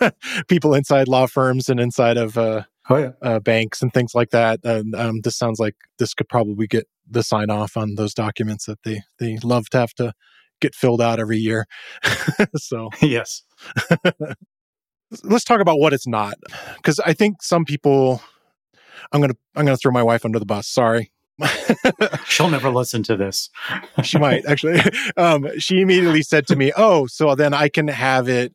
[0.00, 0.10] uh,
[0.48, 3.10] people inside law firms and inside of uh, oh, yeah.
[3.20, 7.22] uh, banks and things like that, um, this sounds like this could probably get the
[7.22, 10.12] sign off on those documents that they, they love to have to
[10.62, 11.66] get filled out every year.
[12.56, 13.42] so, yes.
[15.22, 16.34] let's talk about what it's not
[16.76, 18.22] because I think some people
[19.12, 20.66] I'm going to I'm to throw my wife under the bus.
[20.68, 21.10] Sorry.
[22.26, 23.48] She'll never listen to this.
[24.02, 24.80] she might actually.
[25.16, 28.54] Um, she immediately said to me, "Oh, so then I can have it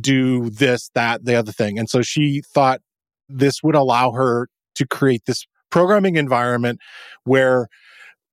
[0.00, 2.80] do this, that, the other thing." And so she thought
[3.28, 6.80] this would allow her to create this programming environment
[7.24, 7.68] where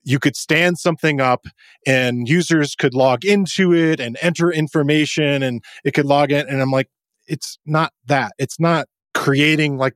[0.03, 1.45] you could stand something up
[1.87, 6.61] and users could log into it and enter information and it could log in and
[6.61, 6.89] i'm like
[7.27, 9.95] it's not that it's not creating like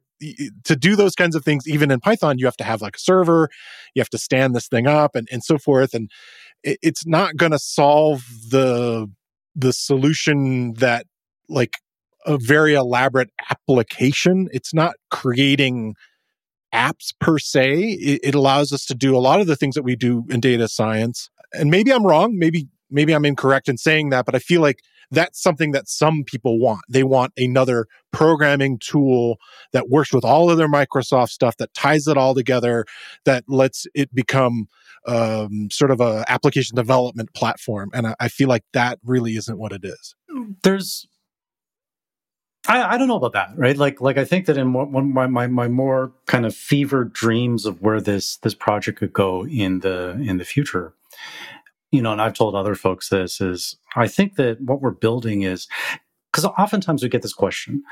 [0.63, 2.99] to do those kinds of things even in python you have to have like a
[2.99, 3.49] server
[3.93, 6.09] you have to stand this thing up and, and so forth and
[6.63, 9.07] it, it's not going to solve the
[9.55, 11.05] the solution that
[11.49, 11.78] like
[12.26, 15.93] a very elaborate application it's not creating
[16.74, 19.84] apps per se it, it allows us to do a lot of the things that
[19.84, 24.09] we do in data science and maybe i'm wrong maybe maybe i'm incorrect in saying
[24.09, 24.80] that but i feel like
[25.11, 26.81] that's something that some people want.
[26.89, 29.37] They want another programming tool
[29.73, 32.85] that works with all of their Microsoft stuff, that ties it all together,
[33.25, 34.67] that lets it become
[35.07, 37.89] um, sort of a application development platform.
[37.93, 40.15] And I, I feel like that really isn't what it is.
[40.63, 41.07] There's
[42.67, 43.77] I, I, don't know about that, right?
[43.77, 47.65] Like, like I think that in one, my, my my more kind of fevered dreams
[47.65, 50.93] of where this this project could go in the in the future,
[51.97, 55.41] you know, and I've told other folks this is I think that what we're building
[55.41, 55.67] is
[56.31, 57.83] because oftentimes we get this question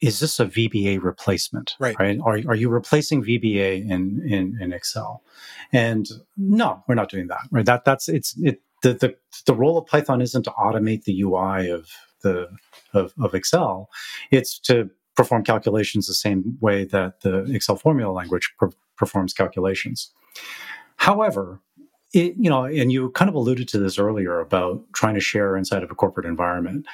[0.00, 1.76] is this a VBA replacement?
[1.78, 1.96] Right.
[1.96, 2.18] Right.
[2.24, 5.22] Are, are you replacing VBA in, in, in Excel?
[5.72, 7.42] And no, we're not doing that.
[7.52, 7.64] Right.
[7.64, 9.14] That that's it's it the, the
[9.46, 11.88] the role of Python isn't to automate the UI of
[12.22, 12.48] the
[12.92, 13.88] of, of Excel.
[14.32, 20.10] It's to perform calculations the same way that the Excel formula language per, performs calculations.
[20.96, 21.60] However,
[22.12, 25.56] it, you know, and you kind of alluded to this earlier about trying to share
[25.56, 26.86] inside of a corporate environment.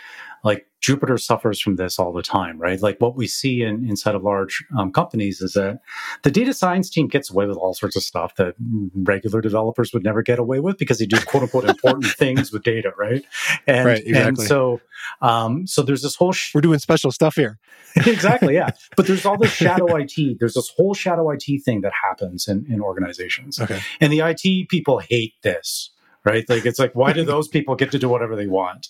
[0.45, 2.81] Like Jupyter suffers from this all the time, right?
[2.81, 5.81] Like what we see in, inside of large um, companies is that
[6.23, 8.55] the data science team gets away with all sorts of stuff that
[8.95, 12.63] regular developers would never get away with because they do quote unquote important things with
[12.63, 13.25] data, right?
[13.67, 14.29] And, right, exactly.
[14.29, 14.81] and so,
[15.21, 16.33] um, so there's this whole.
[16.33, 17.59] Sh- We're doing special stuff here.
[17.97, 18.71] exactly, yeah.
[18.97, 20.39] But there's all this shadow IT.
[20.39, 23.61] There's this whole shadow IT thing that happens in, in organizations.
[23.61, 23.81] Okay.
[24.01, 25.91] And the IT people hate this,
[26.25, 26.49] right?
[26.49, 28.89] Like it's like, why do those people get to do whatever they want?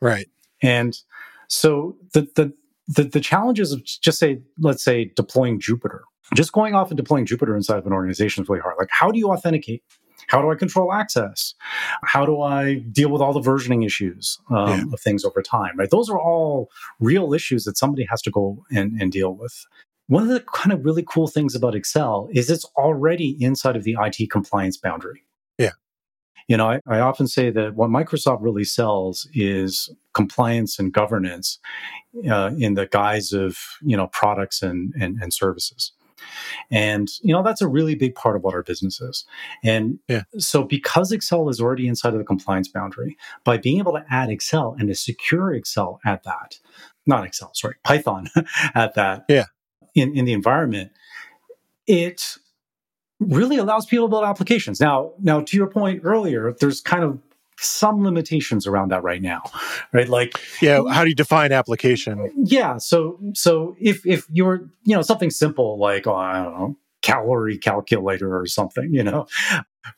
[0.00, 0.28] Right.
[0.62, 0.98] And
[1.52, 2.52] so the, the,
[2.88, 6.00] the, the challenges of just say, let's say deploying Jupyter,
[6.34, 8.76] just going off and deploying Jupyter inside of an organization is really hard.
[8.78, 9.82] Like, how do you authenticate?
[10.28, 11.54] How do I control access?
[12.04, 14.84] How do I deal with all the versioning issues um, yeah.
[14.94, 15.76] of things over time?
[15.76, 15.90] Right?
[15.90, 19.66] Those are all real issues that somebody has to go and, and deal with.
[20.06, 23.84] One of the kind of really cool things about Excel is it's already inside of
[23.84, 25.24] the IT compliance boundary.
[25.58, 25.72] Yeah.
[26.48, 31.58] You know, I, I, often say that what Microsoft really sells is compliance and governance
[32.28, 35.92] uh, in the guise of, you know, products and, and, and, services.
[36.70, 39.24] And, you know, that's a really big part of what our business is.
[39.64, 40.22] And yeah.
[40.38, 44.30] so because Excel is already inside of the compliance boundary, by being able to add
[44.30, 46.58] Excel and to secure Excel at that,
[47.06, 48.28] not Excel, sorry, Python
[48.74, 49.46] at that yeah.
[49.94, 50.92] in, in the environment,
[51.86, 52.36] it
[53.18, 54.80] really allows people to build applications.
[54.80, 57.18] Now, now to your point earlier, there's kind of
[57.58, 59.42] some limitations around that right now,
[59.92, 60.08] right?
[60.08, 62.30] Like, yeah, how do you define application?
[62.36, 66.76] Yeah, so so if if you're you know something simple like oh, I don't know
[67.02, 69.26] calorie calculator or something, you know,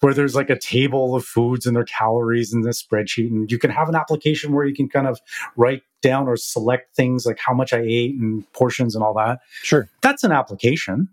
[0.01, 3.59] where there's like a table of foods and their calories in this spreadsheet, and you
[3.59, 5.21] can have an application where you can kind of
[5.57, 9.41] write down or select things like how much I ate and portions and all that.
[9.63, 11.09] Sure, that's an application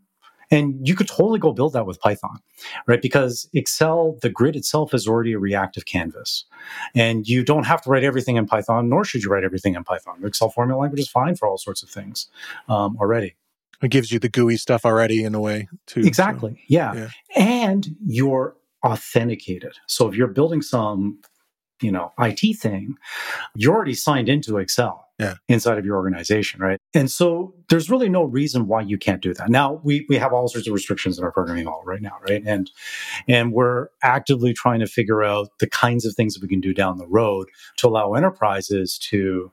[0.51, 2.39] and you could totally go build that with Python,
[2.85, 3.01] right?
[3.01, 6.43] Because Excel, the grid itself is already a reactive canvas.
[6.93, 9.83] And you don't have to write everything in Python, nor should you write everything in
[9.85, 10.17] Python.
[10.19, 12.27] The Excel formula language is fine for all sorts of things
[12.67, 13.35] um, already.
[13.81, 16.01] It gives you the GUI stuff already in a way, too.
[16.01, 16.51] Exactly.
[16.51, 16.93] So, yeah.
[16.93, 17.09] yeah.
[17.35, 19.73] And you're authenticated.
[19.87, 21.19] So if you're building some,
[21.81, 22.95] you know, IT thing,
[23.55, 25.35] you're already signed into Excel yeah.
[25.47, 26.79] inside of your organization, right?
[26.93, 29.49] And so there's really no reason why you can't do that.
[29.49, 32.41] Now we we have all sorts of restrictions in our programming model right now, right?
[32.45, 32.69] And
[33.27, 36.73] and we're actively trying to figure out the kinds of things that we can do
[36.73, 37.47] down the road
[37.77, 39.51] to allow enterprises to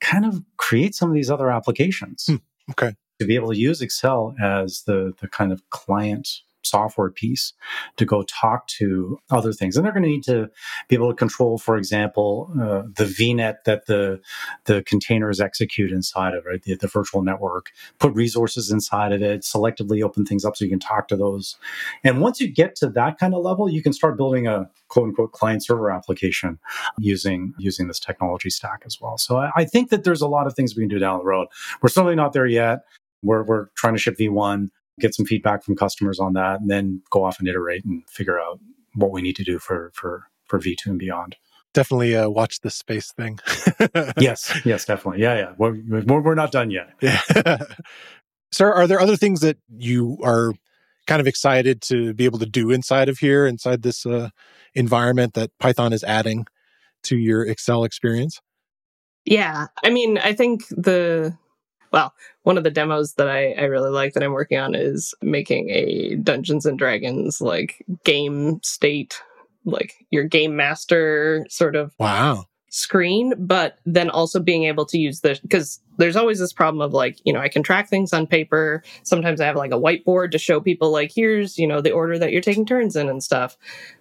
[0.00, 2.26] kind of create some of these other applications.
[2.26, 2.36] Hmm.
[2.72, 2.94] Okay.
[3.20, 7.52] To be able to use Excel as the the kind of client software piece
[7.96, 9.76] to go talk to other things.
[9.76, 10.50] And they're going to need to
[10.88, 14.20] be able to control, for example, uh, the VNet that the
[14.64, 16.62] the containers execute inside of, right?
[16.62, 20.70] The, the virtual network, put resources inside of it, selectively open things up so you
[20.70, 21.56] can talk to those.
[22.04, 25.08] And once you get to that kind of level, you can start building a quote
[25.08, 26.58] unquote client server application
[26.98, 29.18] using using this technology stack as well.
[29.18, 31.24] So I, I think that there's a lot of things we can do down the
[31.24, 31.48] road.
[31.82, 32.80] We're certainly not there yet.
[33.22, 34.68] We're, we're trying to ship V1
[34.98, 38.38] get some feedback from customers on that, and then go off and iterate and figure
[38.40, 38.60] out
[38.94, 41.36] what we need to do for for for V2 and beyond.
[41.74, 43.38] Definitely uh, watch the space thing.
[44.18, 45.22] yes, yes, definitely.
[45.22, 45.52] Yeah, yeah.
[45.58, 46.90] We're, we're not done yet.
[47.00, 47.20] Yeah.
[48.52, 50.54] Sarah, are there other things that you are
[51.06, 54.30] kind of excited to be able to do inside of here, inside this uh,
[54.74, 56.46] environment that Python is adding
[57.04, 58.40] to your Excel experience?
[59.24, 59.66] Yeah.
[59.84, 61.36] I mean, I think the
[61.92, 62.12] well,
[62.42, 65.70] one of the demos that I, I really like that I'm working on is making
[65.70, 69.20] a Dungeons and Dragons like game state,
[69.64, 75.20] like your game master sort of wow screen, but then also being able to use
[75.20, 78.26] the because there's always this problem of like, you know, I can track things on
[78.26, 78.82] paper.
[79.02, 82.18] Sometimes I have like a whiteboard to show people like here's, you know, the order
[82.18, 83.56] that you're taking turns in and stuff.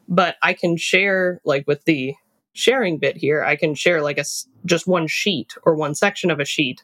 [0.08, 2.16] But I can share like with the
[2.54, 4.26] sharing bit here, I can share like a
[4.66, 6.84] just one sheet or one section of a sheet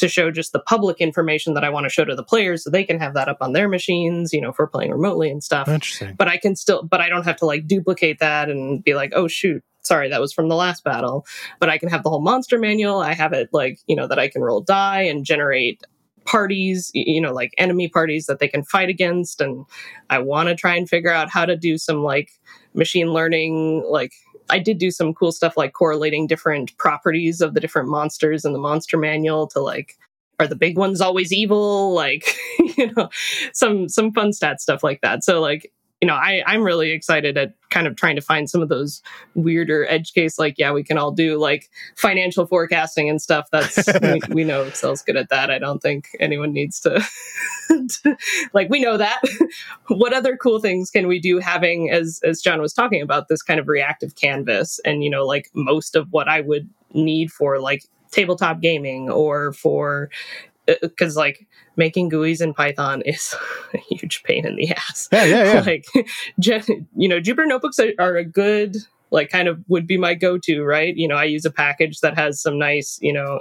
[0.00, 2.70] to show just the public information that I want to show to the players so
[2.70, 5.68] they can have that up on their machines, you know, for playing remotely and stuff.
[5.68, 6.14] Interesting.
[6.14, 9.12] But I can still, but I don't have to like duplicate that and be like,
[9.14, 11.26] oh, shoot, sorry, that was from the last battle.
[11.58, 12.98] But I can have the whole monster manual.
[12.98, 15.82] I have it like, you know, that I can roll die and generate
[16.26, 19.40] parties, you know, like enemy parties that they can fight against.
[19.40, 19.64] And
[20.10, 22.30] I want to try and figure out how to do some like
[22.74, 24.12] machine learning, like
[24.50, 28.52] I did do some cool stuff like correlating different properties of the different monsters in
[28.52, 29.96] the monster manual to like
[30.38, 31.92] are the big ones always evil?
[31.92, 32.34] Like
[32.76, 33.08] you know
[33.52, 35.22] some some fun stat stuff like that.
[35.24, 38.62] So like you know, I, I'm really excited at kind of trying to find some
[38.62, 39.02] of those
[39.34, 43.48] weirder edge case, like, yeah, we can all do like financial forecasting and stuff.
[43.52, 45.50] That's, we, we, know Excel's good at that.
[45.50, 47.04] I don't think anyone needs to,
[47.68, 48.16] to,
[48.54, 49.20] like, we know that.
[49.88, 53.42] what other cool things can we do having, as, as John was talking about, this
[53.42, 57.60] kind of reactive canvas and, you know, like most of what I would need for
[57.60, 60.10] like tabletop gaming or for
[60.80, 61.46] because uh, like
[61.76, 63.34] making GUIs in Python is
[63.74, 65.08] a huge pain in the ass.
[65.12, 65.60] Yeah, yeah, yeah.
[65.60, 65.86] like,
[66.96, 68.76] you know, Jupyter notebooks are, are a good
[69.10, 70.96] like kind of would be my go-to, right?
[70.96, 73.40] You know, I use a package that has some nice, you know,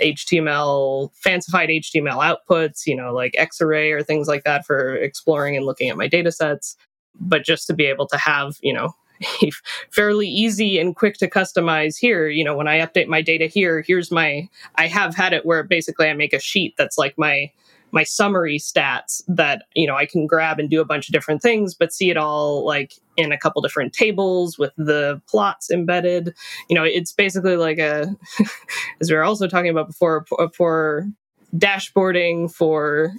[0.00, 5.64] HTML, fancified HTML outputs, you know, like Xarray or things like that for exploring and
[5.64, 6.76] looking at my data sets.
[7.18, 8.94] But just to be able to have, you know,
[9.90, 12.28] fairly easy and quick to customize here.
[12.28, 15.62] You know, when I update my data here, here's my, I have had it where
[15.62, 17.50] basically I make a sheet that's like my,
[17.92, 21.42] my summary stats that you know I can grab and do a bunch of different
[21.42, 26.34] things, but see it all like in a couple different tables with the plots embedded.
[26.68, 28.16] You know, it's basically like a,
[29.00, 31.06] as we were also talking about before, for
[31.54, 33.12] dashboarding for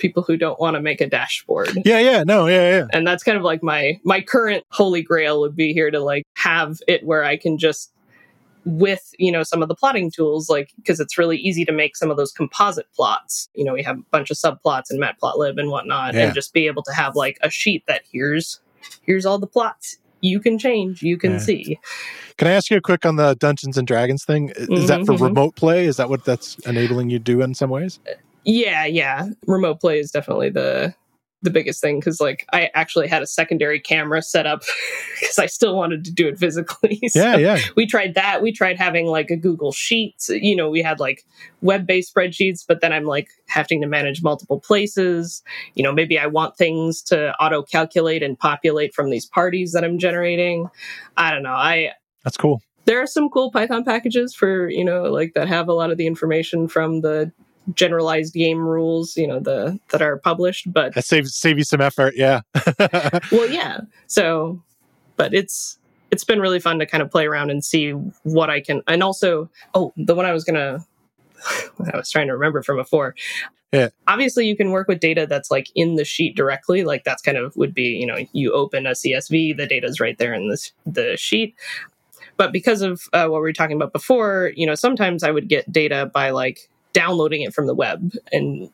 [0.00, 1.70] people who don't want to make a dashboard.
[1.84, 2.86] Yeah, yeah, no, yeah, yeah.
[2.92, 6.24] And that's kind of like my my current holy grail would be here to like
[6.34, 7.92] have it where I can just
[8.64, 11.96] with you know some of the plotting tools like because it's really easy to make
[11.96, 15.58] some of those composite plots you know we have a bunch of subplots in matplotlib
[15.58, 16.26] and whatnot yeah.
[16.26, 18.60] and just be able to have like a sheet that here's
[19.02, 21.38] here's all the plots you can change you can yeah.
[21.38, 21.78] see
[22.36, 25.06] can i ask you a quick on the dungeons and dragons thing is mm-hmm, that
[25.06, 25.24] for mm-hmm.
[25.24, 27.98] remote play is that what that's enabling you to do in some ways
[28.44, 29.28] yeah, yeah.
[29.46, 30.94] Remote play is definitely the
[31.42, 34.62] the biggest thing because like I actually had a secondary camera set up
[35.20, 37.00] because I still wanted to do it physically.
[37.08, 37.58] so yeah, yeah.
[37.76, 38.42] We tried that.
[38.42, 40.28] We tried having like a Google Sheets.
[40.28, 41.24] You know, we had like
[41.62, 45.42] web based spreadsheets, but then I'm like having to manage multiple places.
[45.74, 49.84] You know, maybe I want things to auto calculate and populate from these parties that
[49.84, 50.68] I'm generating.
[51.16, 51.50] I don't know.
[51.50, 51.92] I
[52.24, 52.60] that's cool.
[52.86, 55.96] There are some cool Python packages for you know like that have a lot of
[55.96, 57.32] the information from the
[57.74, 60.72] generalized game rules, you know, the that are published.
[60.72, 62.40] But that saves save you some effort, yeah.
[63.32, 63.80] well, yeah.
[64.06, 64.62] So,
[65.16, 65.78] but it's
[66.10, 67.90] it's been really fun to kind of play around and see
[68.22, 68.82] what I can.
[68.88, 70.84] And also, oh, the one I was gonna,
[71.92, 73.14] I was trying to remember from before.
[73.72, 73.90] Yeah.
[74.08, 76.82] Obviously, you can work with data that's like in the sheet directly.
[76.82, 80.18] Like that's kind of would be, you know, you open a CSV, the data's right
[80.18, 81.54] there in this the sheet.
[82.36, 85.48] But because of uh, what we were talking about before, you know, sometimes I would
[85.48, 88.70] get data by like downloading it from the web and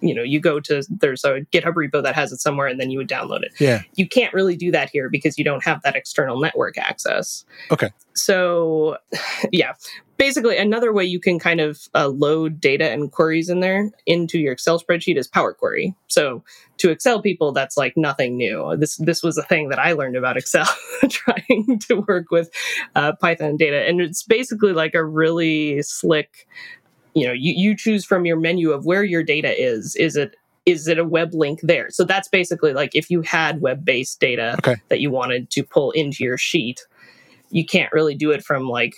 [0.00, 2.90] you know, you go to there's a GitHub repo that has it somewhere and then
[2.90, 3.52] you would download it.
[3.58, 3.82] Yeah.
[3.96, 7.44] You can't really do that here because you don't have that external network access.
[7.70, 7.90] Okay.
[8.14, 8.96] So,
[9.52, 9.74] yeah.
[10.16, 14.40] Basically, another way you can kind of uh, load data and queries in there into
[14.40, 15.94] your Excel spreadsheet is Power Query.
[16.08, 16.42] So,
[16.78, 18.76] to Excel people, that's like nothing new.
[18.76, 20.66] This this was a thing that I learned about Excel
[21.08, 22.50] trying to work with
[22.96, 26.48] uh, Python data, and it's basically like a really slick.
[27.14, 29.96] You know, you, you choose from your menu of where your data is.
[29.96, 30.36] Is it
[30.66, 31.88] is it a web link there?
[31.90, 34.76] So that's basically like if you had web based data Okay.
[34.88, 36.80] that you wanted to pull into your sheet,
[37.50, 38.94] you can't really do it from like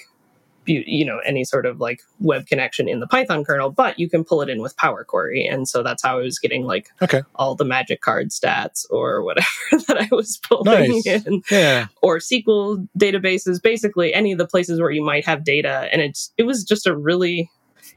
[0.66, 4.11] you, you know any sort of like web connection in the python kernel but you
[4.11, 6.90] can pull it in with power query and so that's how i was getting like
[7.00, 7.22] Okay.
[7.36, 9.46] all the magic card stats or whatever
[9.88, 11.26] that i was pulling Nice.
[11.26, 11.86] in Yeah.
[12.02, 16.30] or sql databases basically any of the places where you might have data and it's
[16.36, 17.50] it was just a really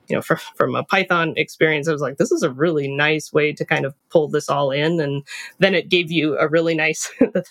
[0.07, 3.31] you know from, from a python experience i was like this is a really nice
[3.31, 5.23] way to kind of pull this all in and
[5.59, 7.41] then it gave you a really nice i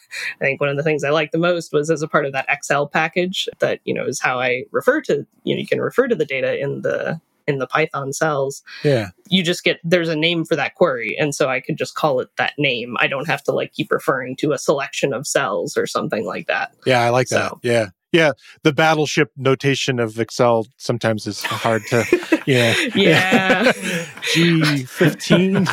[0.40, 2.46] think one of the things i liked the most was as a part of that
[2.48, 6.06] excel package that you know is how i refer to you know you can refer
[6.08, 9.08] to the data in the in the python cells Yeah.
[9.28, 12.20] you just get there's a name for that query and so i could just call
[12.20, 15.76] it that name i don't have to like keep referring to a selection of cells
[15.76, 17.00] or something like that Yeah.
[17.00, 17.52] I like that.
[17.62, 17.88] Yeah.
[18.12, 18.32] Yeah.
[18.62, 22.04] The battleship notation of Excel sometimes is hard to,
[22.46, 22.74] yeah.
[22.94, 23.72] yeah
[24.34, 25.66] G15.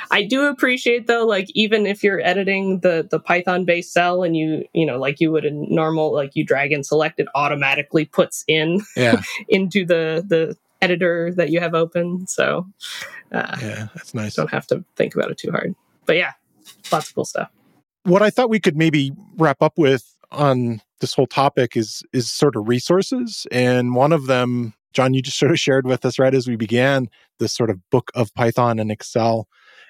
[0.10, 4.36] I do appreciate though, like even if you're editing the the Python based cell and
[4.36, 8.04] you you know like you would in normal like you drag and select it automatically
[8.04, 9.22] puts in yeah.
[9.48, 12.66] into the the editor that you have open, so
[13.32, 13.88] uh, Yeah.
[13.94, 14.34] That's nice.
[14.34, 15.74] don't have to think about it too hard.
[16.06, 16.32] But yeah,
[16.92, 17.50] lots of cool stuff.
[18.02, 22.30] what I thought we could maybe wrap up with on this whole topic is is
[22.30, 26.18] sort of resources, and one of them, John, you just sort of shared with us
[26.18, 27.08] right as we began
[27.38, 29.48] this sort of book of Python and Excel,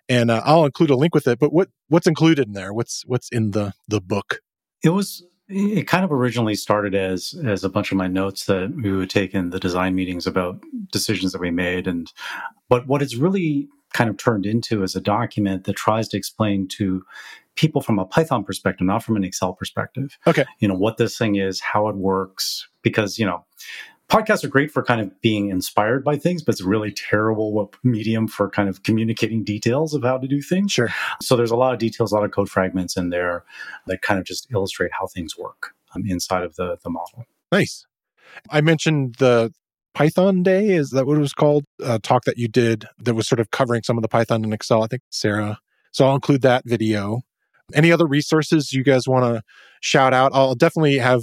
[0.09, 1.38] and uh, I'll include a link with it.
[1.38, 2.72] But what what's included in there?
[2.72, 4.40] What's what's in the the book?
[4.82, 8.74] It was it kind of originally started as as a bunch of my notes that
[8.74, 12.12] we would take in the design meetings about decisions that we made and
[12.70, 16.66] but what it's really kind of turned into is a document that tries to explain
[16.66, 17.05] to
[17.57, 20.18] people from a Python perspective, not from an Excel perspective.
[20.26, 20.44] Okay.
[20.59, 23.44] You know, what this thing is, how it works, because, you know,
[24.11, 27.72] podcasts are great for kind of being inspired by things, but it's a really terrible
[27.82, 30.72] medium for kind of communicating details of how to do things.
[30.72, 30.90] Sure.
[31.22, 33.44] So there's a lot of details, a lot of code fragments in there
[33.86, 37.24] that kind of just illustrate how things work um, inside of the, the model.
[37.50, 37.86] Nice.
[38.50, 39.52] I mentioned the
[39.94, 40.70] Python Day.
[40.70, 41.64] Is that what it was called?
[41.80, 44.52] A talk that you did that was sort of covering some of the Python and
[44.52, 44.82] Excel.
[44.82, 45.61] I think Sarah.
[45.92, 47.22] So I'll include that video.
[47.73, 49.43] Any other resources you guys want to
[49.81, 50.33] shout out?
[50.35, 51.23] I'll definitely have,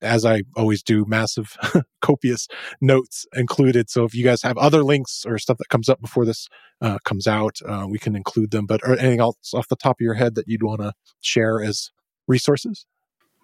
[0.00, 1.56] as I always do, massive,
[2.00, 2.48] copious
[2.80, 3.90] notes included.
[3.90, 6.48] So if you guys have other links or stuff that comes up before this
[6.80, 8.64] uh, comes out, uh, we can include them.
[8.66, 11.62] But or anything else off the top of your head that you'd want to share
[11.62, 11.90] as
[12.26, 12.86] resources?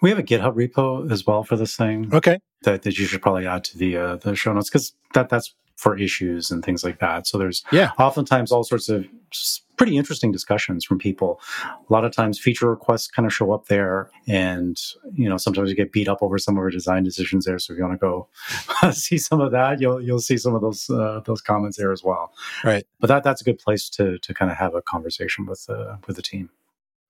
[0.01, 2.39] We have a GitHub repo as well for this thing Okay.
[2.63, 5.55] that, that you should probably add to the uh, the show notes because that that's
[5.77, 7.27] for issues and things like that.
[7.27, 7.91] So there's Yeah.
[7.99, 9.07] oftentimes all sorts of
[9.79, 11.41] pretty interesting discussions from people.
[11.65, 14.79] A lot of times feature requests kind of show up there and
[15.15, 17.59] you know sometimes you get beat up over some of our design decisions there.
[17.59, 18.29] So if you want to go
[18.93, 22.05] see some of that, you'll you'll see some of those uh, those comments there as
[22.05, 22.33] well.
[22.63, 22.85] Right.
[23.01, 25.97] But that that's a good place to to kind of have a conversation with uh,
[26.07, 26.51] with the team.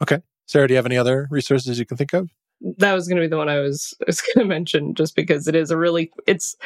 [0.00, 0.22] Okay.
[0.46, 2.30] Sarah, do you have any other resources you can think of?
[2.60, 5.48] that was going to be the one I was was going to mention, just because
[5.48, 6.56] it is a really it's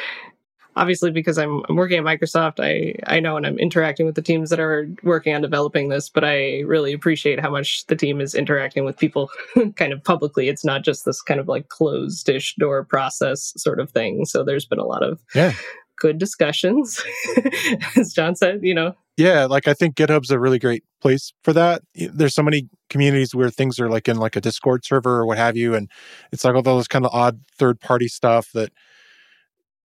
[0.75, 2.59] obviously because I'm I'm working at Microsoft.
[2.59, 6.09] I I know and I'm interacting with the teams that are working on developing this,
[6.09, 9.29] but I really appreciate how much the team is interacting with people
[9.75, 10.49] kind of publicly.
[10.49, 14.25] It's not just this kind of like closed-ish door process sort of thing.
[14.25, 15.53] So there's been a lot of Yeah.
[15.97, 17.01] good discussions,
[17.95, 18.59] as John said.
[18.63, 21.81] You know, Yeah, like I think GitHub's a really great place for that.
[21.95, 25.37] There's so many communities where things are like in like a Discord server or what
[25.37, 25.89] have you, and
[26.31, 28.71] it's like all those kind of odd third party stuff that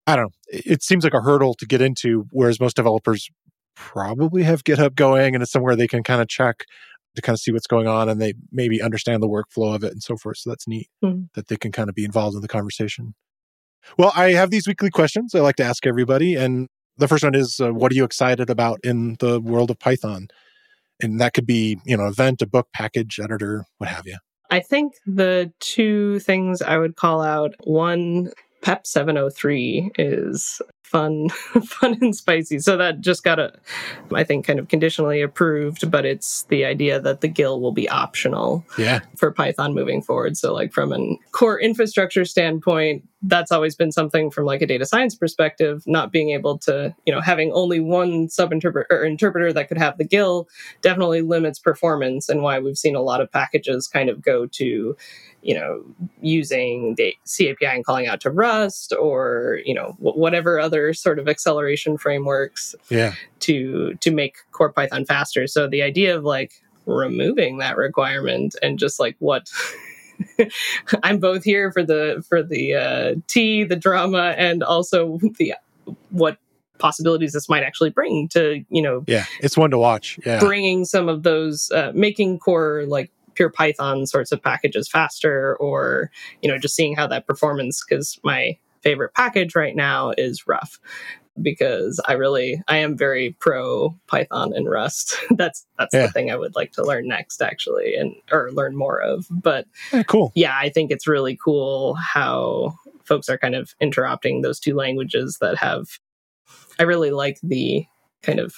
[0.08, 0.32] I don't know.
[0.48, 3.30] It seems like a hurdle to get into, whereas most developers
[3.76, 6.66] probably have GitHub going and it's somewhere they can kind of check
[7.16, 9.92] to kind of see what's going on and they maybe understand the workflow of it
[9.92, 10.38] and so forth.
[10.38, 11.30] So that's neat Mhm.
[11.36, 13.14] that they can kind of be involved in the conversation.
[13.98, 17.36] Well, I have these weekly questions I like to ask everybody, and the first one
[17.36, 20.28] is, uh, "What are you excited about in the world of Python?"
[21.02, 24.18] And that could be, you know, event, a book, package, editor, what have you.
[24.50, 28.32] I think the two things I would call out one,
[28.64, 30.62] PEP 703 is
[30.94, 31.30] fun
[31.66, 32.60] fun and spicy.
[32.60, 33.52] So that just got a
[34.14, 37.90] i think kind of conditionally approved but it's the idea that the gil will be
[37.90, 39.00] optional yeah.
[39.18, 40.38] for python moving forward.
[40.38, 44.86] So like from a core infrastructure standpoint that's always been something from like a data
[44.86, 49.68] science perspective not being able to you know having only one subinterpreter or interpreter that
[49.68, 50.48] could have the gil
[50.82, 54.96] definitely limits performance and why we've seen a lot of packages kind of go to
[55.44, 55.84] you know,
[56.22, 61.28] using the CAPI and calling out to Rust or, you know, whatever other sort of
[61.28, 63.14] acceleration frameworks yeah.
[63.42, 65.48] to to make core Python faster.
[65.48, 66.54] So the idea of like
[66.86, 69.50] removing that requirement and just like what
[71.04, 75.54] I'm both here for the for the uh, tea, the drama, and also the
[76.10, 76.38] what
[76.80, 80.84] possibilities this might actually bring to you know yeah it's one to watch yeah bringing
[80.84, 86.12] some of those uh, making core like pure Python sorts of packages faster, or
[86.42, 87.84] you know, just seeing how that performance.
[87.84, 90.80] Because my favorite package right now is Ruff
[91.42, 95.16] because I really I am very pro Python and Rust.
[95.32, 96.08] that's that's yeah.
[96.08, 99.26] the thing I would like to learn next actually and or learn more of.
[99.30, 100.32] But yeah, cool.
[100.36, 105.38] Yeah, I think it's really cool how folks are kind of interrupting those two languages
[105.42, 106.00] that have
[106.80, 107.86] I really like the
[108.22, 108.56] kind of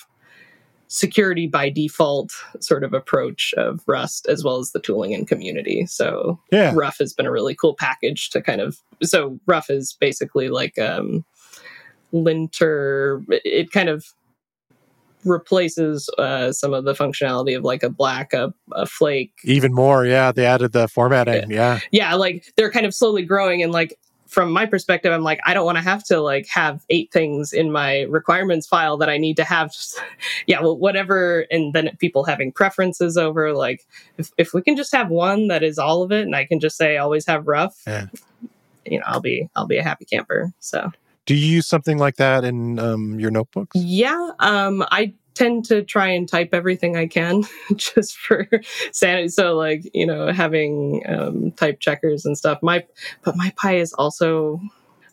[0.96, 2.32] security by default
[2.62, 5.86] sort of approach of Rust as well as the tooling and community.
[5.88, 6.72] So yeah.
[6.74, 10.80] Ruff has been a really cool package to kind of so Ruff is basically like
[10.80, 11.26] um
[12.14, 13.22] linter.
[13.30, 14.06] It kind of
[15.26, 19.34] replaces uh, some of the functionality of like a black a, a flake.
[19.44, 20.32] Even more yeah.
[20.32, 21.82] They added the formatting yeah.
[21.92, 25.54] Yeah like they're kind of slowly growing and like from my perspective, I'm like, I
[25.54, 29.18] don't want to have to like have eight things in my requirements file that I
[29.18, 29.74] need to have.
[30.48, 31.46] yeah, well, whatever.
[31.52, 33.86] And then people having preferences over like,
[34.18, 36.60] if, if we can just have one that is all of it, and I can
[36.60, 38.08] just say always have Ruff, yeah.
[38.86, 40.52] you know, I'll be I'll be a happy camper.
[40.60, 40.92] So.
[41.26, 43.76] Do you use something like that in um, your notebooks?
[43.76, 47.44] Yeah, um, I tend to try and type everything I can
[47.76, 48.48] just for
[48.92, 49.28] sanity.
[49.28, 52.60] So like, you know, having um, type checkers and stuff.
[52.62, 52.86] My
[53.24, 54.60] but MyPy is also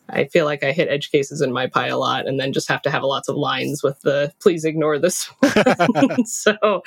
[0.09, 2.81] I feel like I hit edge cases in MyPy a lot and then just have
[2.83, 5.31] to have lots of lines with the please ignore this
[6.25, 6.83] so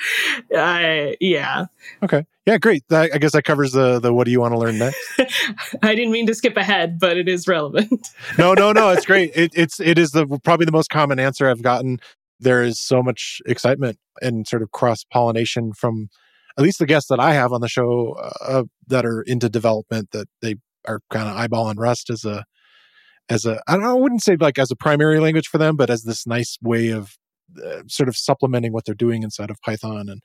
[0.55, 1.65] I yeah.
[2.03, 2.25] Okay.
[2.45, 2.83] Yeah, great.
[2.87, 4.99] That, I guess that covers the the what do you want to learn next?
[5.83, 8.07] I didn't mean to skip ahead, but it is relevant.
[8.37, 8.89] no, no, no.
[8.89, 9.31] It's great.
[9.35, 11.99] It, it's it is the probably the most common answer I've gotten
[12.39, 16.09] there is so much excitement and sort of cross pollination from
[16.57, 20.09] at least the guests that I have on the show uh, that are into development
[20.11, 20.55] that they
[20.87, 22.45] are kind of eyeballing Rust as a
[23.29, 25.75] as a I don't know, I wouldn't say like as a primary language for them,
[25.75, 27.17] but as this nice way of
[27.63, 30.21] uh, sort of supplementing what they're doing inside of Python and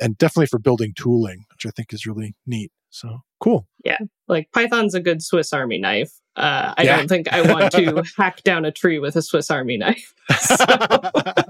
[0.00, 2.72] and definitely for building tooling, which I think is really neat.
[2.90, 3.66] So cool.
[3.84, 3.98] Yeah,
[4.28, 6.12] like Python's a good Swiss Army knife.
[6.36, 6.96] Uh, I yeah.
[6.96, 10.14] don't think I want to hack down a tree with a Swiss Army knife.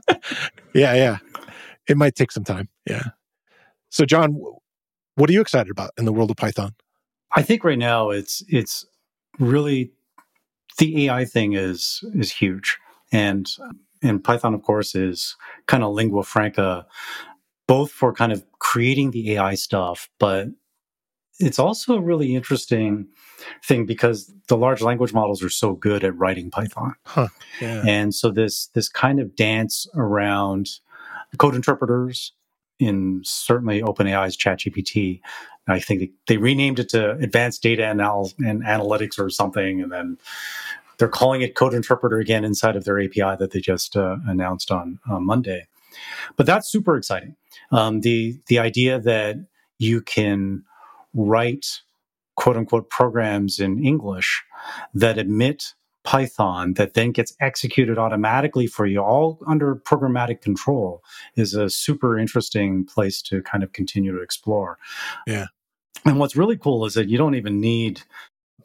[0.74, 1.18] yeah, yeah.
[1.88, 2.68] It might take some time.
[2.88, 3.02] Yeah.
[3.90, 4.40] So, John,
[5.16, 6.74] what are you excited about in the world of Python?
[7.34, 8.86] I think right now it's it's
[9.38, 9.92] really
[10.78, 12.78] the AI thing is is huge,
[13.12, 13.48] and
[14.02, 16.86] and Python, of course, is kind of lingua franca,
[17.66, 20.48] both for kind of creating the AI stuff, but
[21.40, 23.08] it's also a really interesting
[23.64, 26.94] thing because the large language models are so good at writing Python.
[27.04, 27.28] Huh,
[27.60, 27.82] yeah.
[27.86, 30.68] And so this this kind of dance around
[31.38, 32.32] code interpreters
[32.78, 35.20] in certainly OpenAI's ChatGPT.
[35.68, 39.92] I think they, they renamed it to Advanced Data Anal- and Analytics or something, and
[39.92, 40.18] then
[40.98, 44.70] they're calling it Code Interpreter again inside of their API that they just uh, announced
[44.70, 45.66] on Monday.
[46.36, 47.36] But that's super exciting.
[47.72, 49.36] Um, the the idea that
[49.78, 50.64] you can
[51.14, 51.80] write
[52.36, 54.42] quote unquote programs in English
[54.94, 61.02] that emit Python that then gets executed automatically for you, all under programmatic control,
[61.36, 64.78] is a super interesting place to kind of continue to explore.
[65.26, 65.46] Yeah.
[66.04, 68.02] And what's really cool is that you don't even need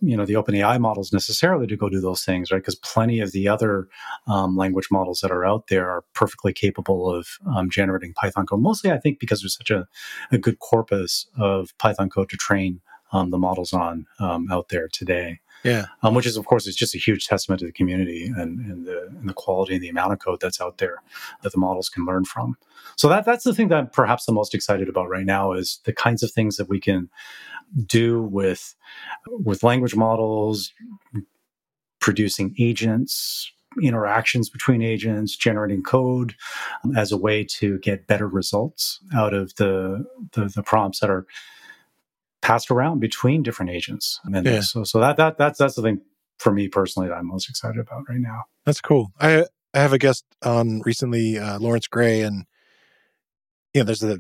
[0.08, 2.60] you know the OpenAI models necessarily to go do those things, right?
[2.60, 3.88] Because plenty of the other
[4.28, 8.62] um, language models that are out there are perfectly capable of um, generating Python code.
[8.62, 9.88] Mostly, I think, because there's such a,
[10.32, 12.82] a good corpus of Python code to train
[13.12, 15.40] um, the models on um, out there today.
[15.66, 18.60] Yeah, um, which is of course is just a huge testament to the community and,
[18.60, 21.02] and, the and the quality and the amount of code that's out there
[21.42, 22.56] that the models can learn from.
[22.96, 25.80] So that that's the thing that I'm perhaps the most excited about right now is
[25.84, 27.10] the kinds of things that we can
[27.88, 28.76] do with
[29.28, 30.72] with language models,
[32.00, 33.52] producing agents,
[33.82, 36.36] interactions between agents, generating code
[36.84, 41.10] um, as a way to get better results out of the the, the prompts that
[41.10, 41.26] are
[42.46, 44.20] passed around between different agents.
[44.24, 44.60] And yeah.
[44.62, 46.02] so, so that, that, that's, that's the thing
[46.38, 48.44] for me personally that I'm most excited about right now.
[48.66, 49.12] That's cool.
[49.20, 52.46] I I have a guest on recently, uh, Lawrence Gray, and
[53.74, 54.20] you know, there's a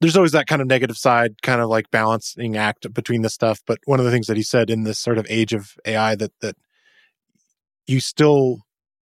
[0.00, 3.60] there's always that kind of negative side, kind of like balancing act between this stuff.
[3.66, 6.14] But one of the things that he said in this sort of age of AI
[6.14, 6.56] that that
[7.86, 8.60] you still,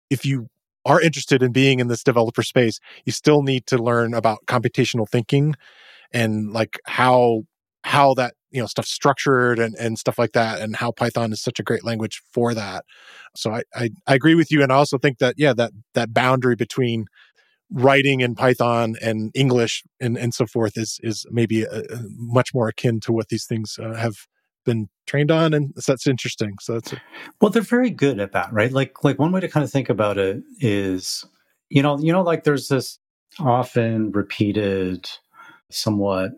[0.09, 0.47] if you
[0.83, 5.07] are interested in being in this developer space, you still need to learn about computational
[5.07, 5.55] thinking
[6.11, 7.43] and like how
[7.83, 11.41] how that you know stuff structured and, and stuff like that and how python is
[11.41, 12.85] such a great language for that.
[13.35, 16.13] So I, I, I agree with you and i also think that yeah that that
[16.13, 17.05] boundary between
[17.71, 22.53] writing in python and english and, and so forth is is maybe a, a much
[22.53, 24.27] more akin to what these things uh, have
[24.65, 26.53] been trained on and that's interesting.
[26.61, 27.01] So that's a,
[27.39, 28.71] well they're very good at that right?
[28.71, 31.25] Like like one way to kind of think about it is
[31.69, 32.99] you know you know like there's this
[33.39, 35.09] often repeated
[35.69, 36.31] somewhat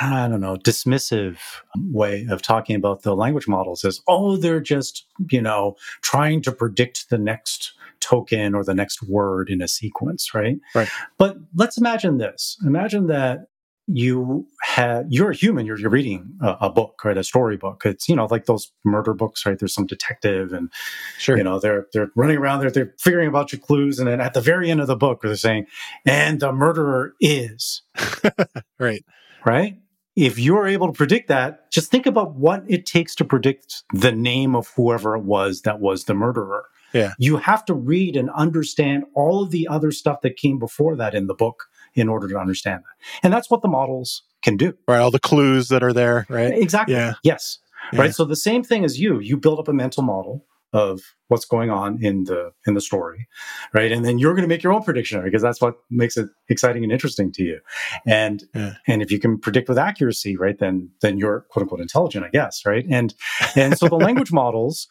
[0.00, 1.38] I don't know, dismissive
[1.76, 6.52] way of talking about the language models is, oh, they're just, you know, trying to
[6.52, 10.58] predict the next token or the next word in a sequence, right?
[10.74, 10.88] Right.
[11.18, 12.56] But let's imagine this.
[12.64, 13.46] Imagine that
[13.92, 18.08] you had you're a human you're, you're reading a, a, book right a storybook it's
[18.08, 20.70] you know like those murder books right there's some detective and
[21.18, 24.20] sure you know they're they're running around there they're figuring about your clues and then
[24.20, 25.66] at the very end of the book they're saying
[26.06, 27.82] and the murderer is
[28.78, 29.04] right
[29.44, 29.76] right
[30.16, 34.12] if you're able to predict that just think about what it takes to predict the
[34.12, 38.30] name of whoever it was that was the murderer yeah you have to read and
[38.30, 42.28] understand all of the other stuff that came before that in the book in order
[42.28, 43.22] to understand that.
[43.22, 44.74] And that's what the models can do.
[44.86, 45.00] Right.
[45.00, 46.52] All the clues that are there, right?
[46.52, 46.94] Exactly.
[46.94, 47.14] Yeah.
[47.22, 47.58] Yes.
[47.92, 48.02] Yeah.
[48.02, 48.14] Right.
[48.14, 51.70] So the same thing as you, you build up a mental model of what's going
[51.70, 53.28] on in the in the story
[53.74, 56.28] right and then you're going to make your own prediction because that's what makes it
[56.48, 57.60] exciting and interesting to you
[58.06, 58.74] and yeah.
[58.86, 62.28] and if you can predict with accuracy right then then you're quote unquote intelligent i
[62.28, 63.14] guess right and
[63.56, 64.88] and so the language models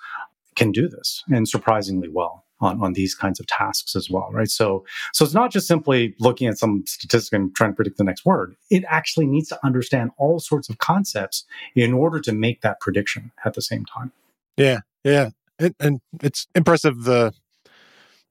[0.56, 4.50] can do this and surprisingly well on, on these kinds of tasks as well, right?
[4.50, 8.04] So, so it's not just simply looking at some statistic and trying to predict the
[8.04, 8.56] next word.
[8.70, 11.46] It actually needs to understand all sorts of concepts
[11.76, 14.12] in order to make that prediction at the same time.
[14.58, 17.34] Yeah, yeah, it, and it's impressive the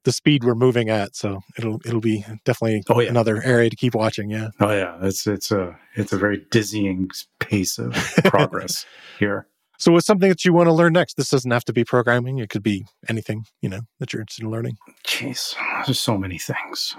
[0.04, 1.14] the speed we're moving at.
[1.14, 3.10] So it'll it'll be definitely oh, yeah.
[3.10, 4.30] another area to keep watching.
[4.30, 4.48] Yeah.
[4.60, 7.10] Oh yeah, it's it's a it's a very dizzying
[7.40, 7.92] pace of
[8.24, 8.86] progress
[9.18, 9.46] here.
[9.80, 11.16] So, what's something that you want to learn next?
[11.16, 14.44] This doesn't have to be programming; it could be anything you know that you're interested
[14.44, 14.76] in learning.
[15.06, 15.54] Jeez,
[15.86, 16.96] there's so many things.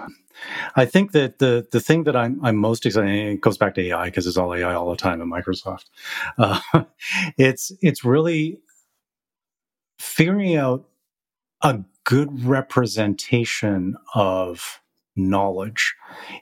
[0.76, 3.82] I think that the the thing that I'm I'm most excited it goes back to
[3.82, 5.86] AI because it's all AI all the time at Microsoft.
[6.38, 6.60] Uh,
[7.36, 8.60] it's it's really
[10.00, 10.88] figuring out
[11.62, 14.80] a good representation of
[15.16, 15.94] knowledge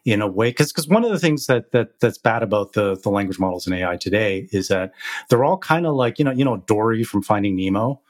[0.04, 2.96] in a way because because one of the things that that that's bad about the
[3.02, 4.92] the language models in AI today is that
[5.28, 8.00] they're all kind of like you know you know Dory from Finding Nemo.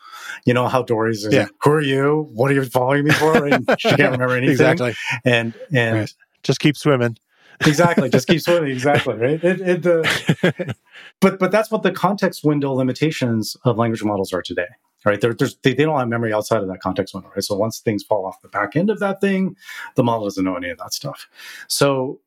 [0.45, 1.43] You know how Dory's yeah.
[1.43, 2.29] like, who are you?
[2.35, 3.47] What are you following me for?
[3.47, 4.51] And she can't remember anything.
[4.51, 4.95] exactly.
[5.25, 6.15] And and right.
[6.43, 7.17] just keep swimming.
[7.65, 8.11] exactly.
[8.11, 8.71] Just keep swimming.
[8.73, 9.15] Exactly.
[9.15, 9.43] Right.
[9.43, 10.73] It, it, uh,
[11.21, 14.67] but but that's what the context window limitations of language models are today
[15.05, 15.21] right?
[15.21, 17.45] They're, they, they don't have memory outside of that context window, right?
[17.45, 19.57] So once things fall off the back end of that thing,
[19.95, 21.29] the model doesn't know any of that stuff.
[21.69, 22.21] So,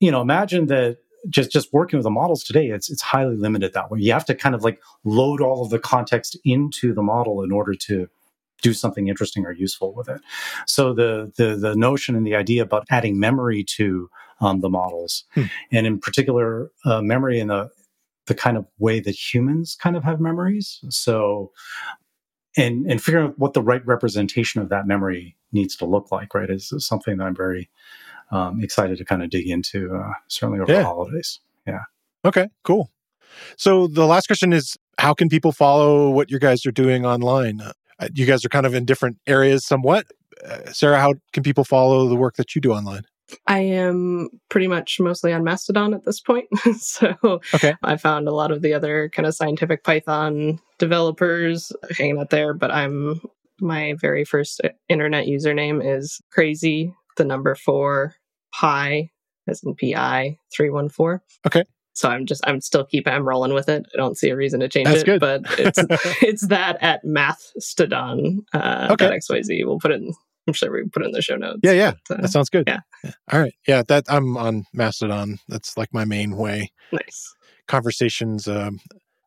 [0.00, 0.98] you know, imagine that
[1.28, 4.00] just just working with the models today, it's it's highly limited that way.
[4.00, 7.50] You have to kind of like load all of the context into the model in
[7.50, 8.08] order to
[8.62, 10.20] do something interesting or useful with it.
[10.66, 14.08] So the the the notion and the idea about adding memory to
[14.40, 15.44] um, the models, hmm.
[15.72, 17.70] and in particular uh, memory in the
[18.26, 20.80] the kind of way that humans kind of have memories.
[20.90, 21.50] So
[22.58, 26.34] and and figuring out what the right representation of that memory needs to look like,
[26.34, 27.70] right, is, is something that I'm very
[28.30, 30.80] um, excited to kind of dig into, uh, certainly over yeah.
[30.80, 31.40] the holidays.
[31.66, 31.80] Yeah.
[32.24, 32.48] Okay.
[32.64, 32.90] Cool.
[33.56, 37.60] So the last question is, how can people follow what you guys are doing online?
[37.60, 40.06] Uh, you guys are kind of in different areas, somewhat.
[40.44, 43.02] Uh, Sarah, how can people follow the work that you do online?
[43.46, 46.48] I am pretty much mostly on Mastodon at this point.
[46.78, 47.14] so
[47.54, 47.74] okay.
[47.82, 52.54] I found a lot of the other kind of scientific Python developers hanging out there,
[52.54, 53.20] but I'm
[53.60, 58.14] my very first internet username is crazy, the number four
[58.54, 59.10] pi
[59.48, 61.20] as in pi 314.
[61.46, 61.64] Okay.
[61.94, 63.84] So I'm just I'm still keeping I'm rolling with it.
[63.92, 65.06] I don't see a reason to change That's it.
[65.06, 65.20] Good.
[65.20, 65.78] But it's
[66.22, 69.08] it's that at Mastodon uh okay.
[69.08, 69.66] XYZ.
[69.66, 70.14] We'll put it in
[70.48, 71.60] I'm sure we put it in the show notes.
[71.62, 71.92] Yeah, yeah.
[72.08, 72.64] But, uh, that sounds good.
[72.66, 72.80] Yeah.
[73.04, 73.12] yeah.
[73.32, 73.54] All right.
[73.66, 75.38] Yeah, that I'm on Mastodon.
[75.48, 76.72] That's like my main way.
[76.90, 77.34] Nice.
[77.66, 78.48] Conversations.
[78.48, 78.80] Um,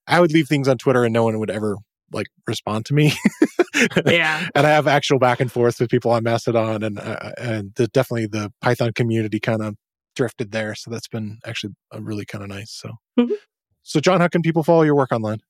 [0.08, 1.78] I would leave things on Twitter and no one would ever
[2.12, 3.14] like respond to me.
[4.06, 4.48] yeah.
[4.56, 7.88] And I have actual back and forth with people on Mastodon and uh, and the,
[7.88, 9.76] definitely the Python community kind of
[10.16, 10.76] drifted there.
[10.76, 12.72] So that's been actually really kind of nice.
[12.72, 12.90] So
[13.20, 13.34] mm-hmm.
[13.84, 15.42] So, John, how can people follow your work online?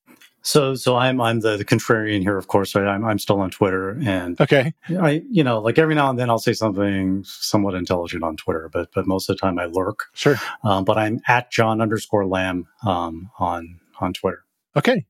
[0.43, 2.73] So, so I'm I'm the, the contrarian here, of course.
[2.73, 2.87] Right?
[2.87, 6.31] I'm I'm still on Twitter, and okay, I you know like every now and then
[6.31, 10.05] I'll say something somewhat intelligent on Twitter, but but most of the time I lurk.
[10.13, 10.37] Sure.
[10.63, 14.43] Um, but I'm at John underscore Lam um, on on Twitter.
[14.75, 15.05] Okay,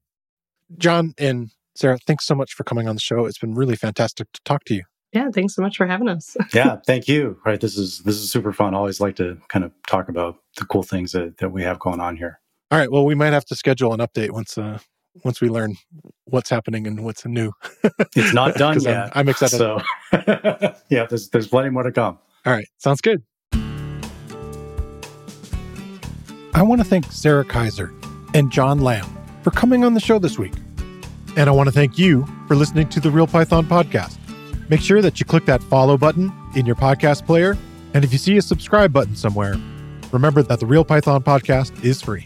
[0.78, 3.26] John and Sarah, thanks so much for coming on the show.
[3.26, 4.84] It's been really fantastic to talk to you.
[5.14, 6.36] Yeah, thanks so much for having us.
[6.54, 7.38] yeah, thank you.
[7.46, 8.74] Right, this is this is super fun.
[8.74, 11.80] I always like to kind of talk about the cool things that, that we have
[11.80, 12.41] going on here.
[12.72, 12.90] All right.
[12.90, 14.80] Well, we might have to schedule an update once uh,
[15.26, 15.76] once we learn
[16.24, 17.52] what's happening and what's new.
[18.16, 19.08] it's not done yet.
[19.08, 19.58] I'm, I'm, excited.
[19.58, 19.82] So,
[20.90, 22.18] yeah, there's there's plenty more to come.
[22.46, 23.24] All right, sounds good.
[26.54, 27.94] I want to thank Sarah Kaiser
[28.34, 29.06] and John Lam
[29.42, 30.54] for coming on the show this week.
[31.36, 34.18] And I want to thank you for listening to the Real Python podcast.
[34.70, 37.58] Make sure that you click that follow button in your podcast player.
[37.94, 39.56] And if you see a subscribe button somewhere,
[40.12, 42.26] remember that the Real Python podcast is free.